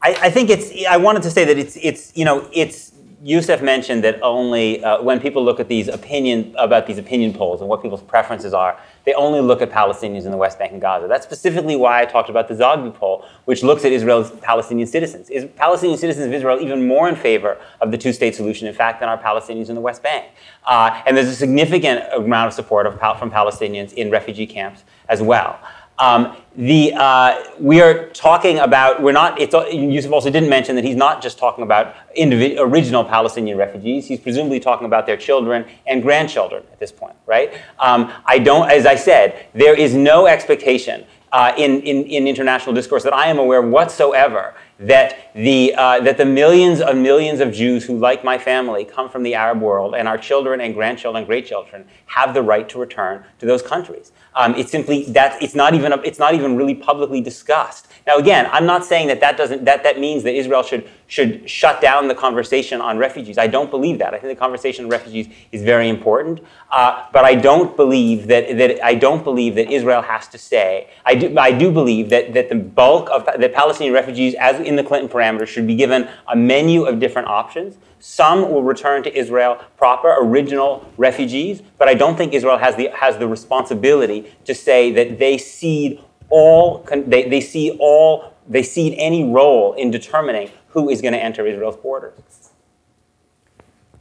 [0.02, 0.72] I think it's.
[0.86, 1.78] I wanted to say that it's.
[1.80, 2.16] It's.
[2.16, 2.48] You know.
[2.52, 2.92] It's.
[3.24, 7.62] Yousef mentioned that only uh, when people look at these opinion about these opinion polls
[7.62, 10.80] and what people's preferences are, they only look at Palestinians in the West Bank and
[10.80, 11.06] Gaza.
[11.08, 15.30] That's specifically why I talked about the Zogby poll, which looks at Israel's Palestinian citizens.
[15.30, 19.00] Is Palestinian citizens of Israel even more in favor of the two-state solution, in fact,
[19.00, 20.26] than are Palestinians in the West Bank?
[20.66, 25.22] Uh, and there's a significant amount of support of, from Palestinians in refugee camps as
[25.22, 25.58] well.
[25.98, 30.84] Um, the, uh, we are talking about, we're not, it's, Yousef also didn't mention that
[30.84, 35.64] he's not just talking about individ- original Palestinian refugees, he's presumably talking about their children
[35.86, 37.54] and grandchildren at this point, right?
[37.78, 42.74] Um, I don't, as I said, there is no expectation uh, in, in, in international
[42.74, 47.52] discourse that I am aware whatsoever that the, uh, that the millions and millions of
[47.52, 51.22] Jews who, like my family, come from the Arab world and our children and grandchildren
[51.22, 54.12] and great children have the right to return to those countries.
[54.34, 57.86] Um, it's simply that it's not even it's not even really publicly discussed.
[58.06, 61.48] Now, again, I'm not saying that that doesn't that that means that Israel should should
[61.48, 63.38] shut down the conversation on refugees.
[63.38, 64.12] I don't believe that.
[64.12, 68.58] I think the conversation on refugees is very important, uh, but I don't believe that
[68.58, 70.88] that I don't believe that Israel has to say.
[71.04, 74.76] I do I do believe that that the bulk of the Palestinian refugees, as in
[74.76, 79.16] the Clinton parameters, should be given a menu of different options some will return to
[79.16, 84.54] Israel proper, original refugees, but I don't think Israel has the, has the responsibility to
[84.54, 90.50] say that they cede all, they, they see all, they cede any role in determining
[90.68, 92.50] who is going to enter Israel's borders.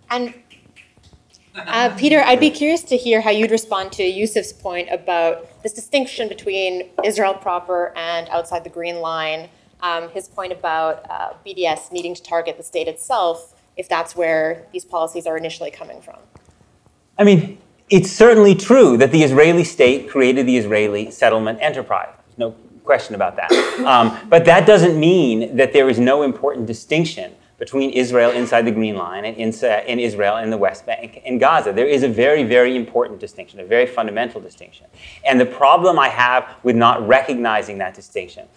[0.10, 0.34] And
[1.56, 5.74] uh, Peter, I'd be curious to hear how you'd respond to Yousef's point about this
[5.74, 9.50] distinction between Israel proper and outside the Green Line.
[9.82, 14.68] Um, his point about uh, BDS needing to target the state itself if that's where
[14.72, 16.18] these policies are initially coming from.
[17.18, 17.58] I mean,
[17.90, 22.10] it's certainly true that the Israeli state created the Israeli settlement enterprise.
[22.26, 23.52] There's no question about that.
[23.84, 28.72] Um, but that doesn't mean that there is no important distinction between Israel inside the
[28.72, 31.74] Green Line and inside, in Israel in the West Bank and Gaza.
[31.74, 34.86] There is a very, very important distinction, a very fundamental distinction.
[35.26, 38.48] And the problem I have with not recognizing that distinction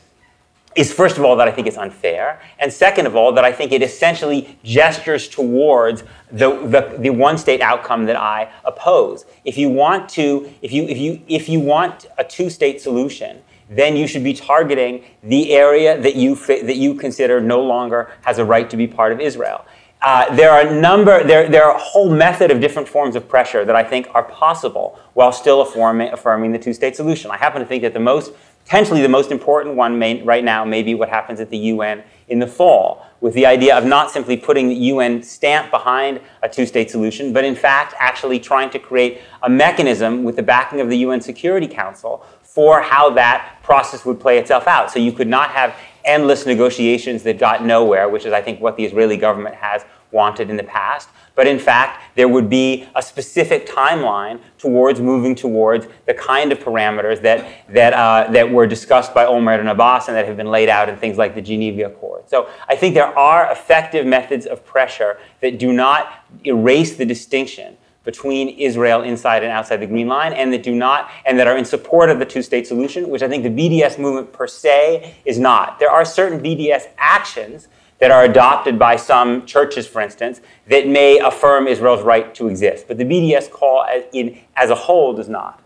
[0.76, 3.52] is first of all that I think it's unfair, and second of all that I
[3.52, 9.24] think it essentially gestures towards the, the, the one state outcome that I oppose.
[9.44, 13.42] If you want to, if you if you if you want a two state solution,
[13.70, 18.38] then you should be targeting the area that you that you consider no longer has
[18.38, 19.64] a right to be part of Israel.
[20.02, 23.26] Uh, there are a number, there, there are a whole method of different forms of
[23.26, 27.30] pressure that I think are possible while still affirming, affirming the two state solution.
[27.30, 28.32] I happen to think that the most
[28.66, 32.02] potentially the most important one may, right now may be what happens at the UN
[32.26, 36.48] in the fall, with the idea of not simply putting the UN stamp behind a
[36.48, 40.80] two state solution, but in fact actually trying to create a mechanism with the backing
[40.80, 44.90] of the UN Security Council for how that process would play itself out.
[44.90, 48.76] So you could not have endless negotiations that got nowhere, which is, I think, what
[48.76, 53.02] the Israeli government has wanted in the past, but in fact, there would be a
[53.02, 59.14] specific timeline towards moving towards the kind of parameters that, that, uh, that were discussed
[59.14, 61.84] by Olmert and Abbas and that have been laid out in things like the Geneva
[61.84, 62.28] Accord.
[62.28, 67.76] So I think there are effective methods of pressure that do not erase the distinction
[68.02, 71.58] between Israel inside and outside the Green Line, and that do not, and that are
[71.58, 75.40] in support of the two-state solution, which I think the BDS movement per se is
[75.40, 75.80] not.
[75.80, 77.66] There are certain BDS actions
[77.98, 82.86] that are adopted by some churches, for instance, that may affirm Israel's right to exist.
[82.88, 85.62] But the BDS call as, in, as a whole does not.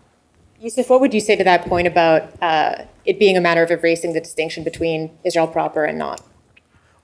[0.63, 3.71] Yousef, what would you say to that point about uh, it being a matter of
[3.71, 6.21] erasing the distinction between Israel proper and not?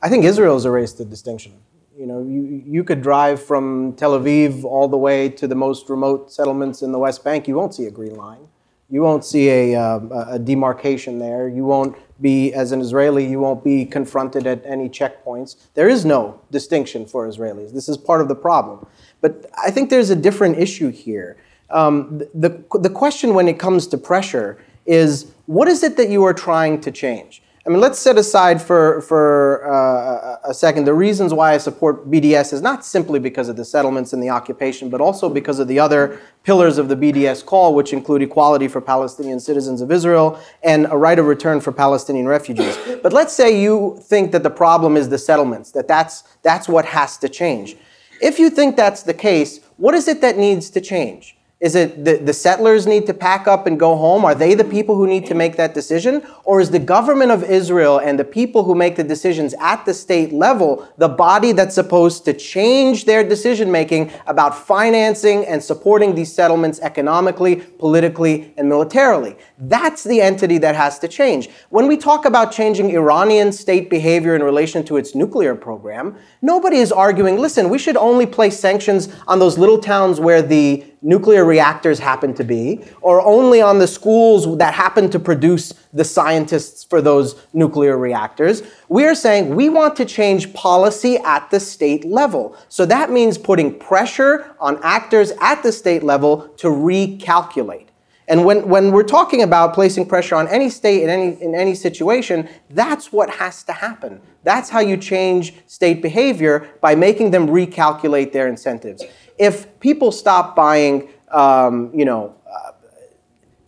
[0.02, 1.54] I think Israel's erased the distinction.
[1.98, 5.90] You know, you, you could drive from Tel Aviv all the way to the most
[5.90, 7.48] remote settlements in the West Bank.
[7.48, 8.48] You won't see a green line.
[8.90, 10.00] You won't see a, uh,
[10.30, 11.50] a demarcation there.
[11.50, 15.56] You won't be, as an Israeli, you won't be confronted at any checkpoints.
[15.74, 17.74] There is no distinction for Israelis.
[17.74, 18.86] This is part of the problem.
[19.22, 21.38] But I think there's a different issue here.
[21.70, 26.24] Um, the, the question when it comes to pressure is what is it that you
[26.24, 27.42] are trying to change?
[27.68, 32.10] I mean, let's set aside for, for uh, a second the reasons why I support
[32.10, 35.68] BDS is not simply because of the settlements and the occupation, but also because of
[35.68, 40.40] the other pillars of the BDS call, which include equality for Palestinian citizens of Israel
[40.64, 42.78] and a right of return for Palestinian refugees.
[43.04, 46.86] But let's say you think that the problem is the settlements, that that's, that's what
[46.86, 47.76] has to change.
[48.22, 51.37] If you think that's the case, what is it that needs to change?
[51.60, 54.24] Is it the, the settlers need to pack up and go home?
[54.26, 56.22] Are they the people who need to make that decision?
[56.44, 59.94] Or is the government of Israel and the people who make the decisions at the
[59.96, 66.14] state level the body that's supposed to change their decision making about financing and supporting
[66.14, 69.36] these settlements economically, politically, and militarily?
[69.60, 71.50] That's the entity that has to change.
[71.70, 76.78] When we talk about changing Iranian state behavior in relation to its nuclear program, nobody
[76.78, 81.44] is arguing, listen, we should only place sanctions on those little towns where the nuclear
[81.44, 86.84] reactors happen to be, or only on the schools that happen to produce the scientists
[86.84, 88.62] for those nuclear reactors.
[88.90, 92.56] We are saying we want to change policy at the state level.
[92.70, 97.87] So that means putting pressure on actors at the state level to recalculate.
[98.30, 101.76] And when, when we're talking about placing pressure on any state in any, in any
[101.76, 104.22] situation, that's what has to happen.
[104.44, 109.04] That's how you change state behavior by making them recalculate their incentives
[109.38, 112.72] if people stop buying, um, you know, uh,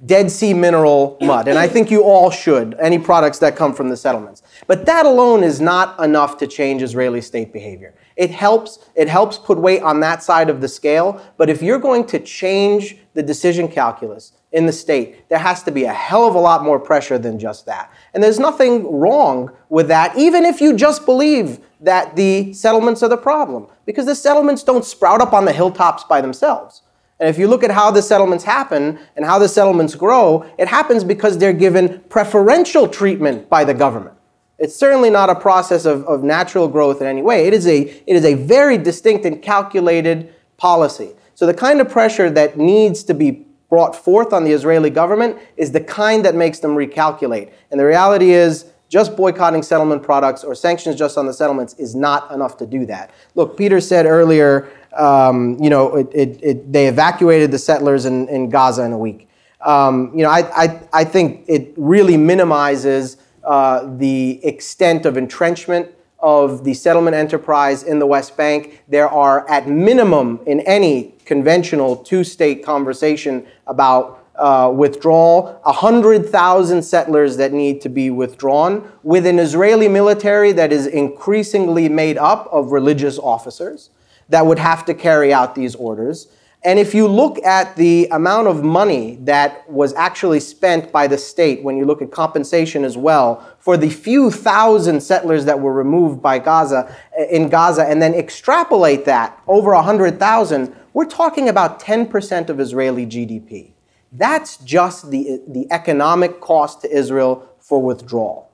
[0.06, 3.90] Dead Sea mineral mud, and I think you all should, any products that come from
[3.90, 4.42] the settlements.
[4.66, 7.94] But that alone is not enough to change Israeli state behavior.
[8.16, 11.80] It helps, it helps put weight on that side of the scale, but if you're
[11.80, 16.28] going to change the decision calculus in the state, there has to be a hell
[16.28, 17.92] of a lot more pressure than just that.
[18.14, 23.10] And there's nothing wrong with that, even if you just believe that the settlements are
[23.10, 26.82] the problem, because the settlements don't sprout up on the hilltops by themselves.
[27.20, 30.68] And if you look at how the settlements happen and how the settlements grow, it
[30.68, 34.16] happens because they're given preferential treatment by the government.
[34.58, 37.48] It's certainly not a process of, of natural growth in any way.
[37.48, 41.12] It is, a, it is a very distinct and calculated policy.
[41.36, 45.38] So the kind of pressure that needs to be brought forth on the Israeli government
[45.56, 47.52] is the kind that makes them recalculate.
[47.72, 51.94] And the reality is, just boycotting settlement products or sanctions just on the settlements is
[51.94, 53.12] not enough to do that.
[53.36, 54.68] Look, Peter said earlier,
[54.98, 58.98] um, you know, it, it, it, they evacuated the settlers in, in Gaza in a
[58.98, 59.30] week.
[59.62, 65.92] Um, you know, I, I, I think it really minimizes uh, the extent of entrenchment
[66.22, 68.84] of the settlement enterprise in the West Bank.
[68.88, 77.38] There are, at minimum, in any conventional two state conversation about uh, withdrawal, 100,000 settlers
[77.38, 82.72] that need to be withdrawn, with an Israeli military that is increasingly made up of
[82.72, 83.90] religious officers
[84.30, 86.28] that would have to carry out these orders.
[86.64, 91.18] And if you look at the amount of money that was actually spent by the
[91.18, 95.72] state, when you look at compensation as well, for the few thousand settlers that were
[95.72, 101.80] removed by Gaza eh, in Gaza, and then extrapolate that over 100,000, we're talking about
[101.80, 103.72] 10% of Israeli GDP.
[104.12, 108.52] That's just the, the economic cost to Israel for withdrawal.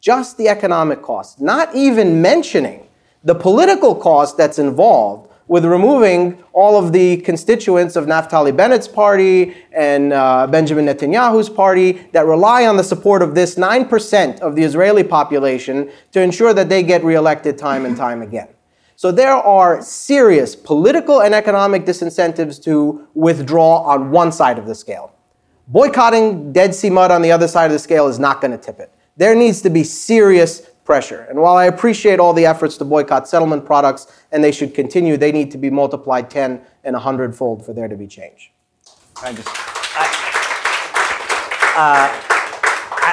[0.00, 2.88] Just the economic cost, not even mentioning
[3.22, 9.56] the political cost that's involved with removing all of the constituents of Naftali Bennett's party
[9.72, 14.62] and uh, Benjamin Netanyahu's party that rely on the support of this 9% of the
[14.62, 18.46] Israeli population to ensure that they get reelected time and time again.
[18.94, 24.74] So there are serious political and economic disincentives to withdraw on one side of the
[24.76, 25.12] scale.
[25.66, 28.58] Boycotting Dead Sea mud on the other side of the scale is not going to
[28.58, 28.94] tip it.
[29.16, 31.24] There needs to be serious pressure.
[31.30, 35.16] And while I appreciate all the efforts to boycott settlement products, and they should continue,
[35.16, 38.50] they need to be multiplied 10 and 100 fold for there to be change.
[39.22, 39.46] I just.
[39.46, 40.04] I,
[41.76, 42.26] uh,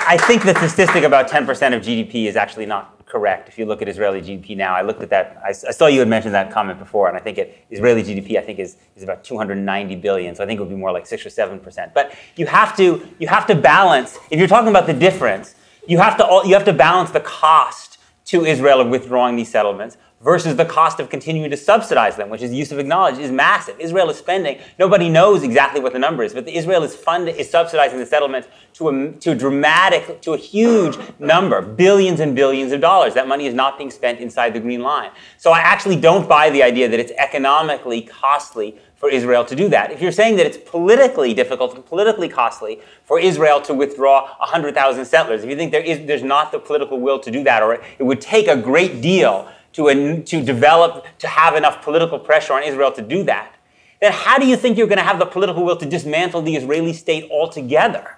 [0.07, 3.47] I think the statistic about 10% of GDP is actually not correct.
[3.47, 5.39] If you look at Israeli GDP now, I looked at that.
[5.45, 8.39] I, I, saw you had mentioned that comment before, and I think it, Israeli GDP
[8.39, 10.33] I think is, is about 290 billion.
[10.33, 11.93] So I think it would be more like six or seven percent.
[11.93, 14.17] But you have to you have to balance.
[14.31, 15.53] If you're talking about the difference,
[15.87, 19.97] you have to you have to balance the cost to Israel of withdrawing these settlements
[20.21, 23.79] versus the cost of continuing to subsidize them, which is Yousef acknowledged is massive.
[23.79, 27.49] Israel is spending, nobody knows exactly what the number is, but Israel is fund is
[27.49, 32.71] subsidizing the settlements to a, to a dramatic, to a huge number, billions and billions
[32.71, 33.13] of dollars.
[33.13, 35.11] That money is not being spent inside the green line.
[35.37, 39.69] So I actually don't buy the idea that it's economically costly for Israel to do
[39.69, 39.91] that.
[39.91, 45.05] If you're saying that it's politically difficult and politically costly for Israel to withdraw 100,000
[45.05, 47.75] settlers, if you think there is, there's not the political will to do that, or
[47.75, 52.63] it would take a great deal to, to develop, to have enough political pressure on
[52.63, 53.53] Israel to do that,
[54.01, 56.55] then how do you think you're going to have the political will to dismantle the
[56.55, 58.17] Israeli state altogether?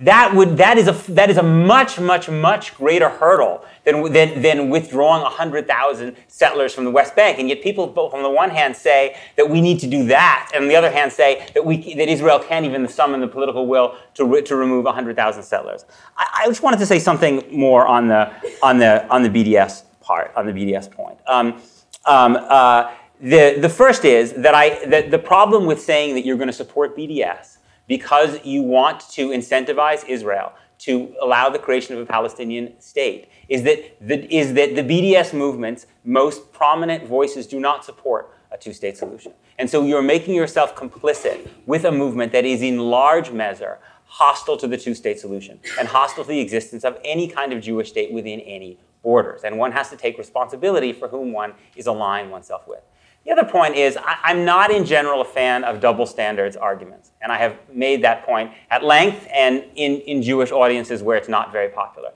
[0.00, 4.40] That, would, that, is, a, that is a much, much, much greater hurdle than, than,
[4.40, 7.38] than withdrawing 100,000 settlers from the West Bank.
[7.38, 10.50] And yet people both on the one hand say that we need to do that,
[10.54, 13.66] and on the other hand say that, we, that Israel can't even summon the political
[13.66, 15.84] will to, to remove 100,000 settlers.
[16.16, 18.32] I, I just wanted to say something more on the,
[18.62, 21.18] on the, on the BDS part, on the BDS point.
[21.26, 21.60] Um,
[22.06, 26.38] um, uh, the, the first is that I that the problem with saying that you're
[26.38, 27.58] going to support BDS
[27.90, 33.64] because you want to incentivize Israel to allow the creation of a Palestinian state is
[33.64, 38.96] that the, is that the BDS movement's most prominent voices do not support a two-state
[38.96, 39.32] solution.
[39.58, 44.56] And so you're making yourself complicit with a movement that is in large measure hostile
[44.58, 48.12] to the two-state solution and hostile to the existence of any kind of Jewish state
[48.12, 49.42] within any borders.
[49.42, 52.84] And one has to take responsibility for whom one is aligning oneself with.
[53.24, 57.12] The other point is, I, am not in general a fan of double standards arguments.
[57.20, 61.28] And I have made that point at length and in, in Jewish audiences where it's
[61.28, 62.12] not very popular.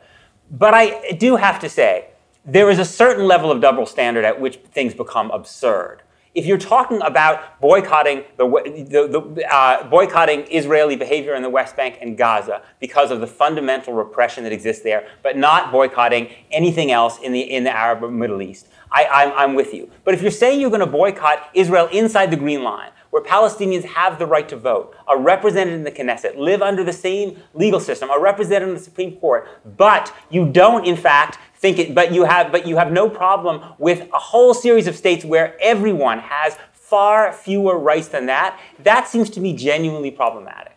[0.50, 2.08] But I do have to say,
[2.44, 6.02] there is a certain level of double standard at which things become absurd.
[6.34, 11.76] If you're talking about boycotting the, the, the uh, boycotting Israeli behavior in the West
[11.76, 16.90] Bank and Gaza because of the fundamental repression that exists there, but not boycotting anything
[16.90, 19.90] else in the in the Arab Middle East, I, am with you.
[20.04, 23.84] But if you're saying you're going to boycott Israel inside the Green Line, where Palestinians
[23.84, 27.78] have the right to vote, are represented in the Knesset, live under the same legal
[27.78, 32.12] system, are represented in the Supreme Court, but you don't, in fact, think it, but
[32.12, 36.18] you have, but you have no problem with a whole series of states where everyone
[36.18, 40.76] has far fewer rights than that, that seems to me genuinely problematic.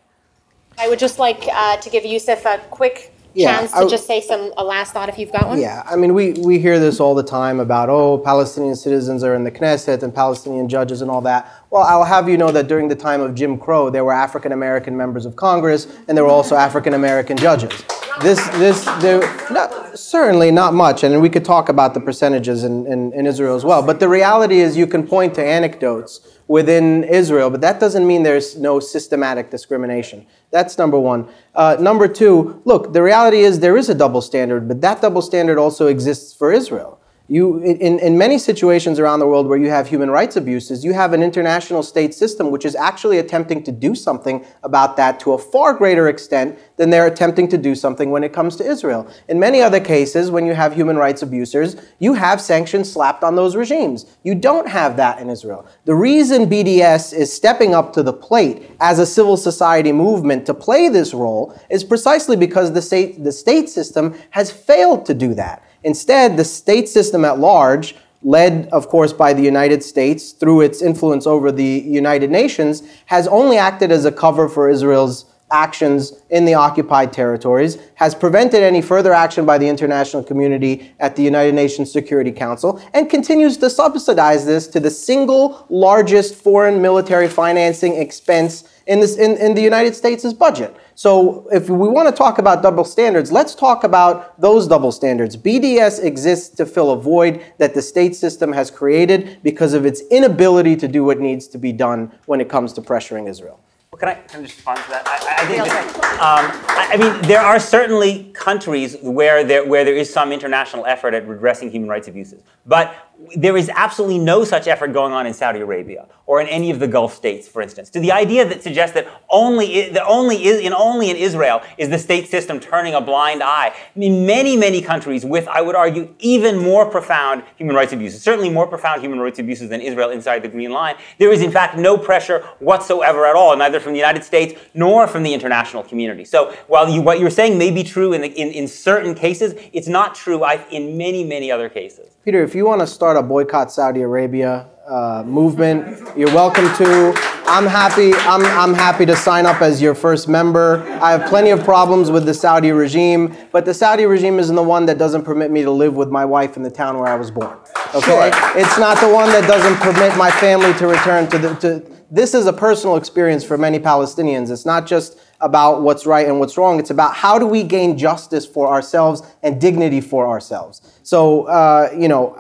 [0.78, 4.08] I would just like uh, to give Yousef a quick yeah, chance to I, just
[4.08, 5.60] say some a last thought if you've got one?
[5.60, 9.36] Yeah, I mean, we, we hear this all the time about, oh, Palestinian citizens are
[9.36, 11.52] in the Knesset and Palestinian judges and all that.
[11.70, 14.54] Well, I'll have you know that during the time of Jim Crow, there were African
[14.54, 17.84] American members of Congress and there were also African American judges.
[18.22, 19.20] This, this, there,
[19.52, 23.56] not, certainly not much, and we could talk about the percentages in, in, in Israel
[23.56, 23.84] as well.
[23.84, 28.24] But the reality is, you can point to anecdotes within Israel, but that doesn't mean
[28.24, 30.26] there's no systematic discrimination.
[30.50, 31.28] That's number one.
[31.54, 35.22] Uh, number two, look, the reality is there is a double standard, but that double
[35.22, 36.97] standard also exists for Israel.
[37.30, 40.94] You, in, in many situations around the world where you have human rights abuses, you
[40.94, 45.34] have an international state system which is actually attempting to do something about that to
[45.34, 49.10] a far greater extent than they're attempting to do something when it comes to Israel.
[49.28, 53.36] In many other cases, when you have human rights abusers, you have sanctions slapped on
[53.36, 54.06] those regimes.
[54.24, 55.68] You don't have that in Israel.
[55.84, 60.54] The reason BDS is stepping up to the plate as a civil society movement to
[60.54, 65.34] play this role is precisely because the state, the state system has failed to do
[65.34, 65.62] that.
[65.84, 70.82] Instead, the state system at large, led, of course, by the United States through its
[70.82, 76.44] influence over the United Nations, has only acted as a cover for Israel's actions in
[76.44, 81.56] the occupied territories, has prevented any further action by the international community at the United
[81.56, 87.96] Nations Security Council, and continues to subsidize this to the single largest foreign military financing
[87.96, 90.76] expense in, this, in, in the United States' budget.
[90.98, 95.38] So if we want to talk about double standards, let's talk about those double standards.
[95.38, 100.02] BDS exists to fill a void that the state system has created because of its
[100.10, 103.60] inability to do what needs to be done when it comes to pressuring Israel.
[103.92, 105.08] Well, can I, can I just respond to that?
[105.08, 109.86] I, I think that, um, I, I, mean, there are certainly countries where there, where
[109.86, 112.42] there is some international effort at redressing human rights abuses.
[112.66, 116.70] But there is absolutely no such effort going on in Saudi Arabia or in any
[116.70, 117.90] of the Gulf states, for instance.
[117.92, 121.98] To the idea that suggests that only that only in only in Israel is the
[121.98, 123.74] state system turning a blind eye.
[123.96, 128.50] In many many countries with, I would argue, even more profound human rights abuses, certainly
[128.50, 131.78] more profound human rights abuses than Israel inside the Green Line, there is in fact
[131.78, 136.26] no pressure whatsoever at all, neither from the United States nor from the international community.
[136.26, 139.56] So while you, what you're saying may be true in, the, in, in certain cases,
[139.74, 142.18] it's not true in many many other cases.
[142.28, 147.14] Peter, if you want to start a boycott Saudi Arabia uh, movement, you're welcome to.
[147.50, 148.14] I'm happy.
[148.14, 150.84] I'm, I'm happy to sign up as your first member.
[151.02, 154.64] I have plenty of problems with the Saudi regime, but the Saudi regime isn't the
[154.64, 157.16] one that doesn't permit me to live with my wife in the town where I
[157.16, 157.58] was born.
[157.96, 158.58] Okay, sure.
[158.60, 161.56] it's not the one that doesn't permit my family to return to the.
[161.56, 164.52] To, this is a personal experience for many Palestinians.
[164.52, 166.80] It's not just about what's right and what's wrong.
[166.80, 170.82] It's about how do we gain justice for ourselves and dignity for ourselves.
[171.04, 172.36] So uh, you know,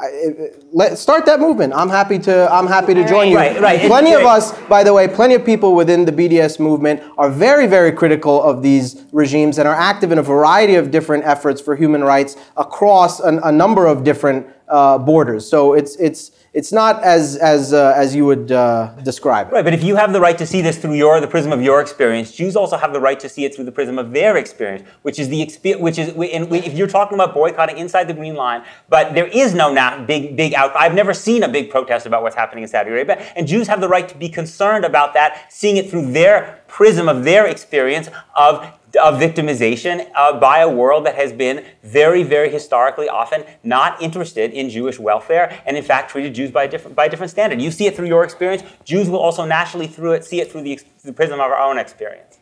[0.73, 1.73] let start that movement.
[1.73, 2.51] I'm happy to.
[2.51, 3.37] I'm happy to join you.
[3.37, 3.81] Right, right.
[3.81, 7.67] Plenty of us, by the way, plenty of people within the BDS movement are very,
[7.67, 11.75] very critical of these regimes and are active in a variety of different efforts for
[11.75, 15.49] human rights across an, a number of different uh, borders.
[15.49, 19.53] So it's it's it's not as as uh, as you would uh, describe it.
[19.53, 21.61] Right, but if you have the right to see this through your the prism of
[21.61, 24.37] your experience, Jews also have the right to see it through the prism of their
[24.37, 25.81] experience, which is the experience.
[25.81, 29.53] Which is and if you're talking about boycotting inside the Green Line, but there is
[29.53, 30.75] no not big big out.
[30.75, 33.79] I've never seen a big protest about what's happening in Saudi Arabia, and Jews have
[33.79, 38.09] the right to be concerned about that, seeing it through their prism of their experience
[38.35, 44.01] of of victimization uh, by a world that has been very, very historically often not
[44.01, 47.29] interested in Jewish welfare and in fact treated Jews by a different, by a different
[47.29, 47.61] standard.
[47.61, 48.63] You see it through your experience.
[48.85, 51.77] Jews will also nationally through it, see it through the, the prism of our own
[51.77, 52.39] experience.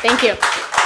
[0.00, 0.85] Thank you.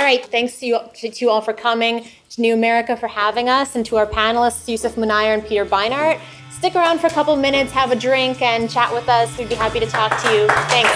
[0.00, 3.50] All right, thanks to you, to you all for coming, to New America for having
[3.50, 6.18] us, and to our panelists, Yousef Munayyer and Peter Beinart.
[6.50, 9.36] Stick around for a couple minutes, have a drink, and chat with us.
[9.36, 10.46] We'd be happy to talk to you.
[10.70, 10.90] Thanks.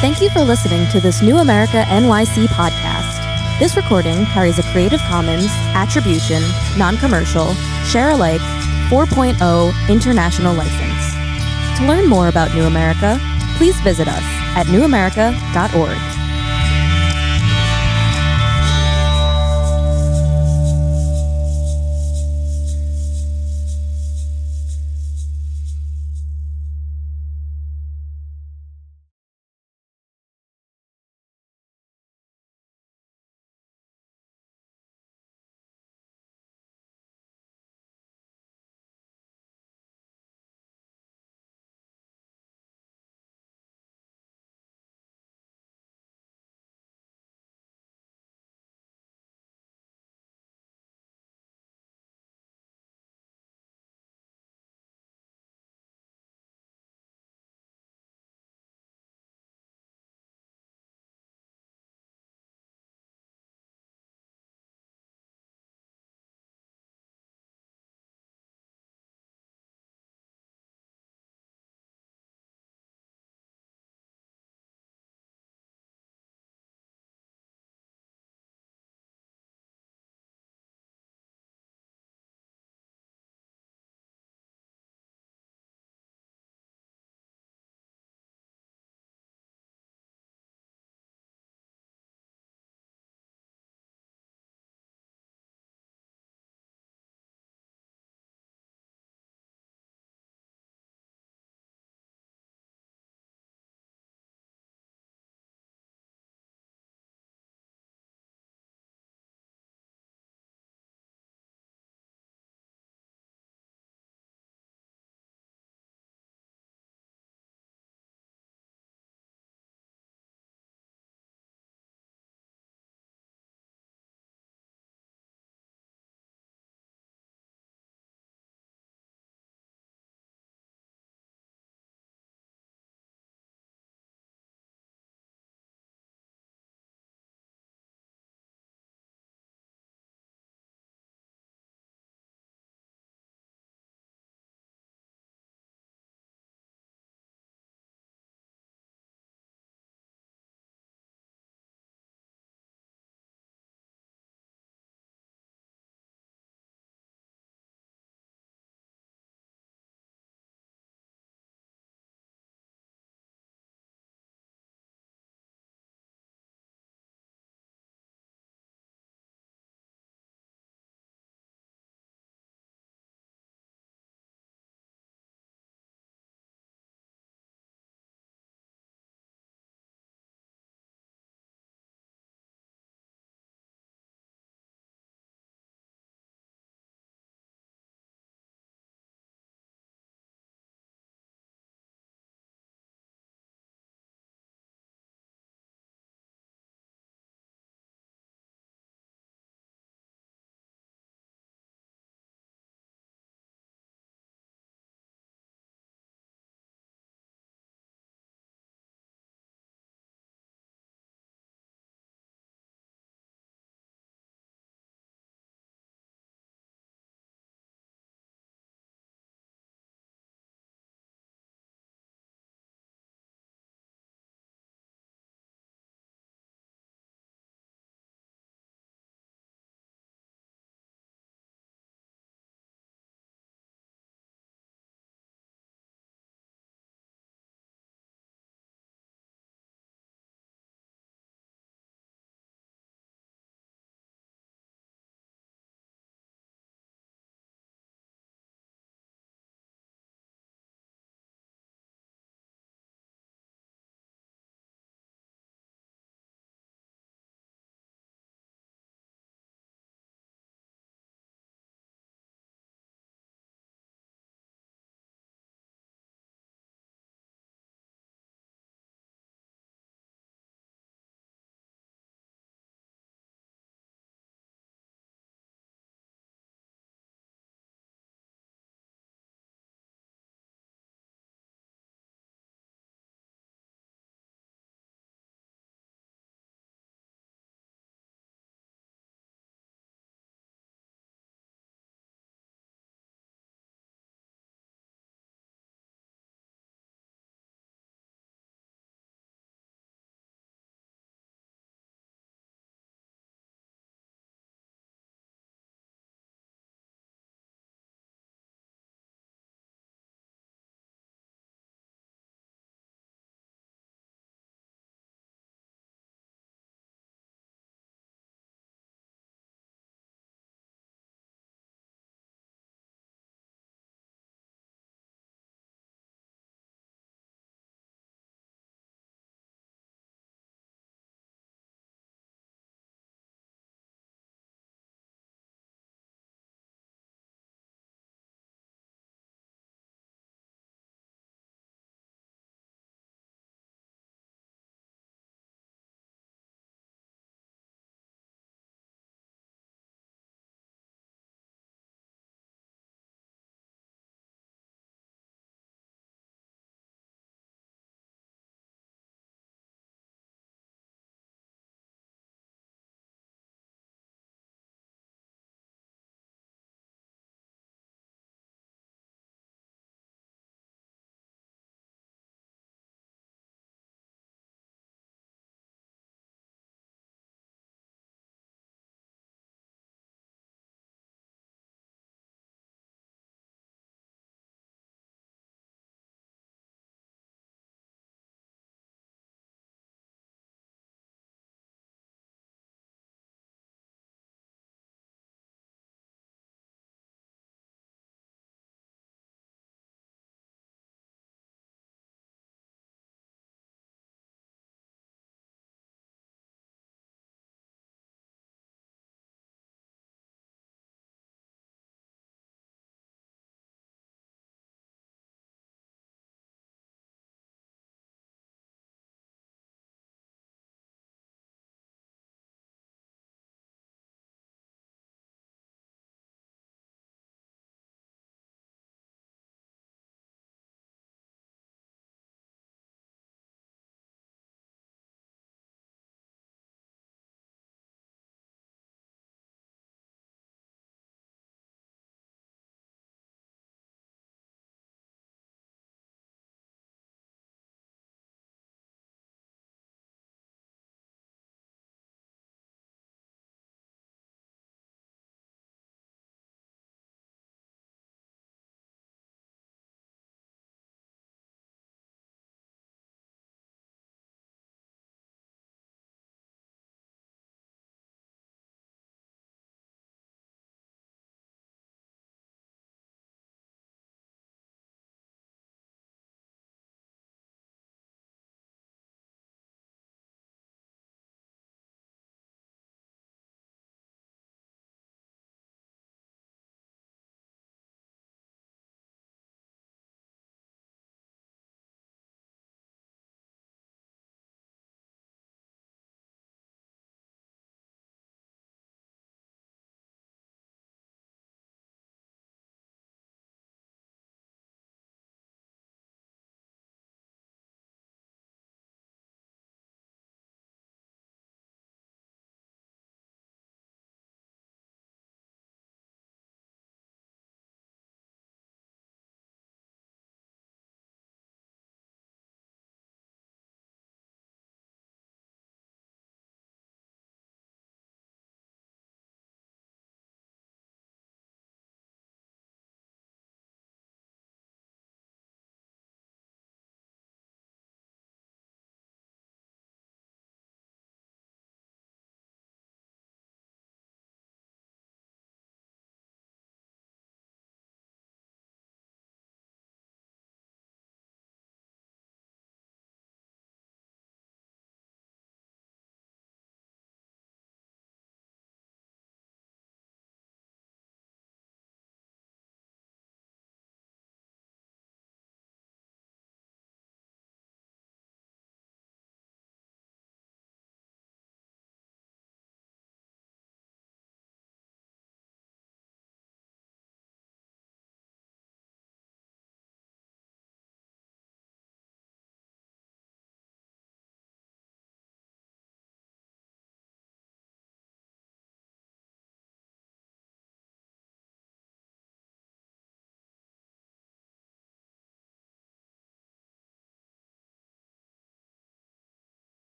[0.00, 3.58] Thank you for listening to this New America NYC podcast.
[3.58, 6.40] This recording carries a Creative Commons Attribution,
[6.78, 7.52] Non Commercial,
[7.84, 8.40] Share Alike
[8.90, 11.78] 4.0 international license.
[11.80, 13.18] To learn more about New America,
[13.56, 16.17] please visit us at newamerica.org.